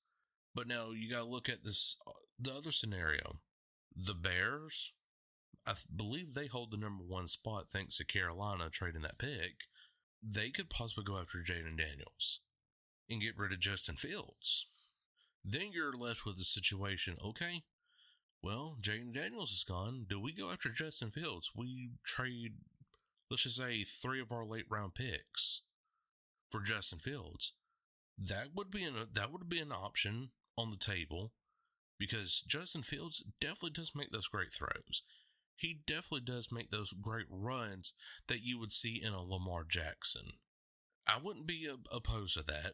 But 0.54 0.68
now 0.68 0.92
you 0.92 1.10
got 1.10 1.24
to 1.24 1.28
look 1.28 1.48
at 1.48 1.64
this, 1.64 1.96
uh, 2.06 2.12
the 2.38 2.54
other 2.54 2.70
scenario. 2.70 3.40
The 3.96 4.14
Bears, 4.14 4.92
I 5.66 5.72
th- 5.72 5.86
believe 5.94 6.34
they 6.34 6.46
hold 6.46 6.70
the 6.70 6.76
number 6.76 7.02
one 7.02 7.26
spot 7.26 7.66
thanks 7.72 7.96
to 7.96 8.04
Carolina 8.04 8.70
trading 8.70 9.02
that 9.02 9.18
pick. 9.18 9.54
They 10.22 10.50
could 10.50 10.70
possibly 10.70 11.02
go 11.02 11.18
after 11.18 11.38
Jayden 11.38 11.76
Daniels 11.76 12.42
and 13.10 13.20
get 13.20 13.36
rid 13.36 13.52
of 13.52 13.58
Justin 13.58 13.96
Fields. 13.96 14.66
Then 15.44 15.72
you're 15.72 15.92
left 15.92 16.24
with 16.24 16.38
the 16.38 16.44
situation 16.44 17.16
okay, 17.24 17.64
well, 18.42 18.76
Jayden 18.80 19.12
Daniels 19.12 19.50
is 19.50 19.64
gone. 19.64 20.06
Do 20.08 20.20
we 20.20 20.32
go 20.32 20.50
after 20.50 20.70
Justin 20.70 21.10
Fields? 21.10 21.50
We 21.54 21.90
trade, 22.04 22.54
let's 23.30 23.42
just 23.42 23.56
say, 23.56 23.84
three 23.84 24.20
of 24.20 24.32
our 24.32 24.46
late 24.46 24.64
round 24.70 24.94
picks 24.94 25.62
for 26.50 26.60
Justin 26.60 26.98
Fields. 26.98 27.52
That 28.16 28.48
would 28.54 28.70
be 28.70 28.84
an 28.84 28.94
that 29.12 29.32
would 29.32 29.48
be 29.48 29.60
an 29.60 29.72
option 29.72 30.30
on 30.56 30.70
the 30.70 30.76
table 30.76 31.32
because 31.98 32.42
Justin 32.46 32.82
Fields 32.82 33.22
definitely 33.40 33.70
does 33.70 33.92
make 33.94 34.10
those 34.10 34.28
great 34.28 34.52
throws. 34.52 35.02
He 35.56 35.82
definitely 35.86 36.22
does 36.24 36.50
make 36.50 36.70
those 36.70 36.92
great 36.92 37.26
runs 37.28 37.92
that 38.28 38.42
you 38.42 38.58
would 38.58 38.72
see 38.72 39.00
in 39.02 39.12
a 39.12 39.22
Lamar 39.22 39.64
Jackson. 39.64 40.32
I 41.06 41.18
wouldn't 41.22 41.46
be 41.46 41.68
opposed 41.92 42.34
to 42.34 42.42
that. 42.44 42.72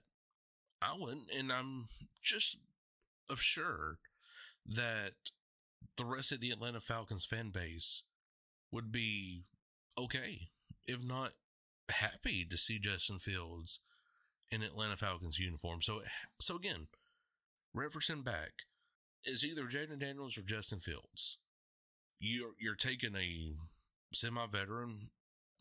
I 0.82 0.94
wouldn't, 0.98 1.30
and 1.36 1.52
I'm 1.52 1.88
just 2.22 2.56
assured 3.30 3.96
that 4.66 5.12
the 5.96 6.04
rest 6.04 6.32
of 6.32 6.40
the 6.40 6.50
Atlanta 6.50 6.80
Falcons 6.80 7.24
fan 7.24 7.50
base 7.50 8.02
would 8.70 8.92
be 8.92 9.44
okay, 9.98 10.48
if 10.86 11.02
not 11.02 11.32
happy 11.88 12.44
to 12.44 12.56
see 12.56 12.78
Justin 12.78 13.18
Fields 13.18 13.80
in 14.50 14.62
Atlanta 14.62 14.96
Falcons 14.96 15.38
uniform. 15.38 15.82
So, 15.82 16.02
so 16.40 16.56
again, 16.56 16.88
referencing 17.76 18.24
back, 18.24 18.52
is 19.24 19.44
either 19.44 19.64
Jayden 19.64 19.98
Daniels 19.98 20.38
or 20.38 20.42
Justin 20.42 20.80
Fields. 20.80 21.38
You're 22.18 22.52
you're 22.58 22.76
taking 22.76 23.14
a 23.16 23.54
semi-veteran 24.14 25.10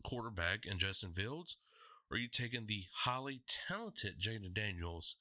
quarterback 0.04 0.64
in 0.64 0.78
Justin 0.78 1.12
Fields, 1.12 1.56
or 2.10 2.16
are 2.16 2.20
you 2.20 2.28
taking 2.28 2.66
the 2.66 2.84
highly 2.92 3.42
talented 3.68 4.20
Jayden 4.20 4.54
Daniels 4.54 5.16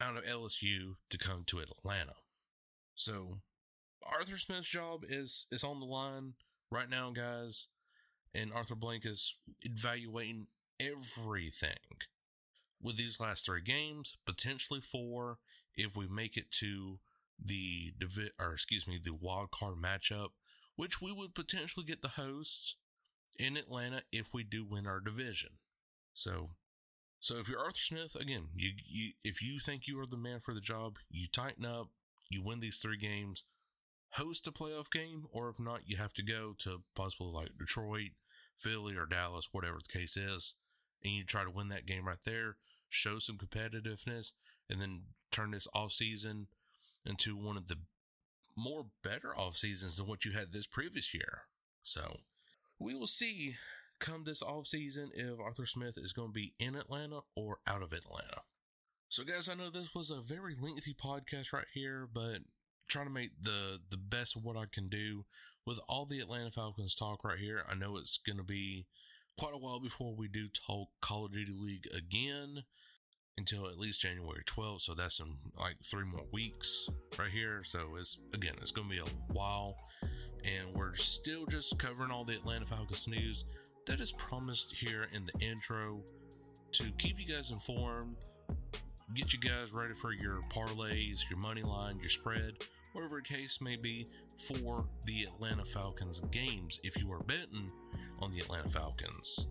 out 0.00 0.16
of 0.16 0.24
LSU 0.24 0.96
to 1.10 1.18
come 1.18 1.44
to 1.46 1.58
Atlanta? 1.58 2.14
So 2.94 3.40
Arthur 4.02 4.38
Smith's 4.38 4.68
job 4.68 5.04
is 5.08 5.46
is 5.50 5.64
on 5.64 5.80
the 5.80 5.86
line 5.86 6.34
right 6.70 6.88
now, 6.88 7.10
guys, 7.10 7.68
and 8.34 8.52
Arthur 8.52 8.74
Blank 8.74 9.04
is 9.04 9.36
evaluating 9.62 10.46
everything 10.78 11.76
with 12.82 12.96
these 12.96 13.20
last 13.20 13.44
three 13.44 13.60
games, 13.60 14.16
potentially 14.24 14.80
four 14.80 15.38
if 15.76 15.96
we 15.96 16.06
make 16.06 16.36
it 16.36 16.50
to 16.50 16.98
the 17.42 17.92
divi- 17.98 18.32
or 18.38 18.52
excuse 18.52 18.86
me, 18.86 18.98
the 19.02 19.14
wild 19.14 19.50
card 19.50 19.76
matchup, 19.76 20.30
which 20.76 21.00
we 21.00 21.12
would 21.12 21.34
potentially 21.34 21.84
get 21.84 22.02
the 22.02 22.08
hosts 22.08 22.76
in 23.38 23.56
Atlanta 23.56 24.02
if 24.12 24.26
we 24.32 24.42
do 24.42 24.64
win 24.64 24.86
our 24.86 25.00
division. 25.00 25.50
So, 26.20 26.50
so 27.18 27.38
if 27.38 27.48
you're 27.48 27.58
Arthur 27.58 27.78
Smith, 27.78 28.14
again, 28.14 28.48
you, 28.54 28.72
you 28.86 29.12
if 29.24 29.40
you 29.40 29.58
think 29.58 29.86
you 29.86 29.98
are 30.00 30.06
the 30.06 30.18
man 30.18 30.40
for 30.40 30.52
the 30.52 30.60
job, 30.60 30.96
you 31.10 31.26
tighten 31.32 31.64
up, 31.64 31.88
you 32.28 32.42
win 32.42 32.60
these 32.60 32.76
three 32.76 32.98
games, 32.98 33.44
host 34.10 34.46
a 34.46 34.52
playoff 34.52 34.90
game, 34.90 35.26
or 35.32 35.48
if 35.48 35.58
not, 35.58 35.80
you 35.88 35.96
have 35.96 36.12
to 36.14 36.22
go 36.22 36.54
to 36.58 36.82
possibly 36.94 37.32
like 37.32 37.58
Detroit, 37.58 38.10
Philly, 38.58 38.96
or 38.96 39.06
Dallas, 39.06 39.48
whatever 39.52 39.78
the 39.78 39.98
case 39.98 40.16
is, 40.18 40.56
and 41.02 41.14
you 41.14 41.24
try 41.24 41.42
to 41.42 41.50
win 41.50 41.68
that 41.68 41.86
game 41.86 42.06
right 42.06 42.18
there, 42.26 42.56
show 42.90 43.18
some 43.18 43.38
competitiveness, 43.38 44.32
and 44.68 44.80
then 44.80 45.02
turn 45.30 45.52
this 45.52 45.68
off 45.74 45.92
season 45.92 46.48
into 47.06 47.34
one 47.34 47.56
of 47.56 47.68
the 47.68 47.76
more 48.54 48.86
better 49.02 49.34
off 49.34 49.56
seasons 49.56 49.96
than 49.96 50.06
what 50.06 50.26
you 50.26 50.32
had 50.32 50.52
this 50.52 50.66
previous 50.66 51.14
year. 51.14 51.42
So 51.82 52.18
we 52.78 52.94
will 52.94 53.06
see 53.06 53.56
come 54.00 54.24
this 54.24 54.42
off 54.42 54.66
season 54.66 55.10
if 55.14 55.38
Arthur 55.38 55.66
Smith 55.66 55.96
is 55.96 56.12
going 56.12 56.28
to 56.28 56.32
be 56.32 56.54
in 56.58 56.74
Atlanta 56.74 57.20
or 57.36 57.58
out 57.66 57.82
of 57.82 57.92
Atlanta. 57.92 58.42
So 59.08 59.24
guys, 59.24 59.48
I 59.48 59.54
know 59.54 59.70
this 59.70 59.94
was 59.94 60.10
a 60.10 60.20
very 60.20 60.56
lengthy 60.60 60.94
podcast 60.94 61.52
right 61.52 61.66
here, 61.74 62.08
but 62.12 62.38
trying 62.88 63.06
to 63.06 63.12
make 63.12 63.30
the 63.42 63.78
the 63.90 63.96
best 63.96 64.36
of 64.36 64.44
what 64.44 64.56
I 64.56 64.64
can 64.72 64.88
do 64.88 65.24
with 65.66 65.78
all 65.88 66.06
the 66.06 66.20
Atlanta 66.20 66.50
Falcons 66.50 66.94
talk 66.94 67.24
right 67.24 67.38
here. 67.38 67.62
I 67.68 67.74
know 67.74 67.96
it's 67.96 68.18
going 68.18 68.38
to 68.38 68.44
be 68.44 68.86
quite 69.38 69.54
a 69.54 69.58
while 69.58 69.80
before 69.80 70.14
we 70.14 70.28
do 70.28 70.48
talk 70.48 70.88
Call 71.00 71.26
of 71.26 71.32
Duty 71.32 71.54
League 71.56 71.86
again 71.96 72.64
until 73.38 73.66
at 73.66 73.78
least 73.78 74.00
January 74.00 74.42
12th. 74.46 74.82
So 74.82 74.94
that's 74.94 75.18
in 75.20 75.36
like 75.58 75.76
three 75.84 76.04
more 76.04 76.26
weeks 76.32 76.88
right 77.18 77.30
here. 77.30 77.62
So 77.64 77.96
it's 77.98 78.18
again, 78.34 78.54
it's 78.60 78.72
going 78.72 78.88
to 78.88 78.94
be 78.94 79.00
a 79.00 79.34
while, 79.34 79.76
and 80.44 80.76
we're 80.76 80.94
still 80.94 81.46
just 81.46 81.78
covering 81.78 82.10
all 82.10 82.24
the 82.24 82.34
Atlanta 82.34 82.66
Falcons 82.66 83.08
news 83.08 83.44
that 83.90 84.00
is 84.00 84.12
promised 84.12 84.72
here 84.72 85.08
in 85.12 85.26
the 85.26 85.44
intro 85.44 86.00
to 86.72 86.84
keep 86.98 87.18
you 87.18 87.26
guys 87.26 87.50
informed, 87.50 88.14
get 89.14 89.32
you 89.32 89.40
guys 89.40 89.72
ready 89.72 89.94
for 89.94 90.12
your 90.12 90.40
parlays, 90.42 91.28
your 91.28 91.38
money 91.40 91.62
line, 91.62 91.98
your 91.98 92.08
spread 92.08 92.54
whatever 92.92 93.16
the 93.16 93.34
case 93.36 93.60
may 93.60 93.76
be, 93.76 94.06
for 94.46 94.86
the 95.04 95.24
Atlanta 95.24 95.64
Falcons 95.64 96.20
games 96.30 96.80
if 96.82 96.96
you 96.96 97.10
are 97.12 97.20
betting 97.20 97.70
on 98.20 98.32
the 98.32 98.38
Atlanta 98.38 98.68
Falcons. 98.70 99.48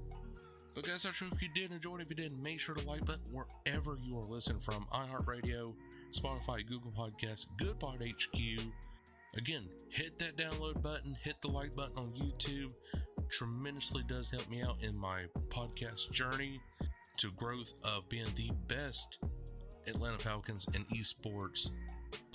But 0.74 0.86
guys, 0.86 1.06
I 1.06 1.12
sure 1.12 1.28
if 1.32 1.42
you 1.42 1.50
did 1.54 1.72
enjoy 1.72 1.98
it. 1.98 2.02
If 2.02 2.10
you 2.10 2.16
didn't, 2.16 2.42
make 2.42 2.60
sure 2.60 2.76
to 2.76 2.88
like 2.88 3.06
button 3.06 3.32
wherever 3.32 3.98
you 4.02 4.18
are 4.18 4.24
listening 4.24 4.62
from 4.62 4.88
iHeartRadio, 4.94 5.74
Spotify, 6.12 6.66
Google 6.68 6.92
Podcasts, 6.92 7.46
Goodbod 7.58 8.02
HQ. 8.02 8.64
Again, 9.38 9.70
hit 9.90 10.18
that 10.20 10.38
download 10.38 10.82
button, 10.82 11.16
hit 11.22 11.36
the 11.42 11.50
like 11.50 11.76
button 11.76 11.98
on 11.98 12.14
YouTube. 12.14 12.74
Tremendously 13.30 14.04
does 14.08 14.30
help 14.30 14.50
me 14.50 14.64
out 14.64 14.78
in 14.82 14.98
my 14.98 15.26
podcast 15.50 16.12
journey 16.12 16.60
to 17.18 17.32
growth 17.32 17.74
of 17.84 18.10
being 18.10 18.28
the 18.36 18.52
best 18.68 19.20
Atlanta 19.88 20.18
Falcons 20.18 20.66
and 20.74 20.86
esports 20.90 21.70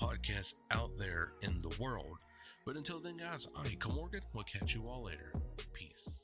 podcast 0.01 0.55
out 0.71 0.97
there 0.97 1.33
in 1.43 1.61
the 1.63 1.77
world. 1.81 2.19
But 2.65 2.77
until 2.77 3.01
then, 3.01 3.17
guys, 3.17 3.49
I'm 3.57 3.67
Morgan. 3.95 4.21
We'll 4.33 4.45
catch 4.45 4.75
you 4.75 4.87
all 4.87 5.05
later. 5.05 5.33
Peace. 5.73 6.24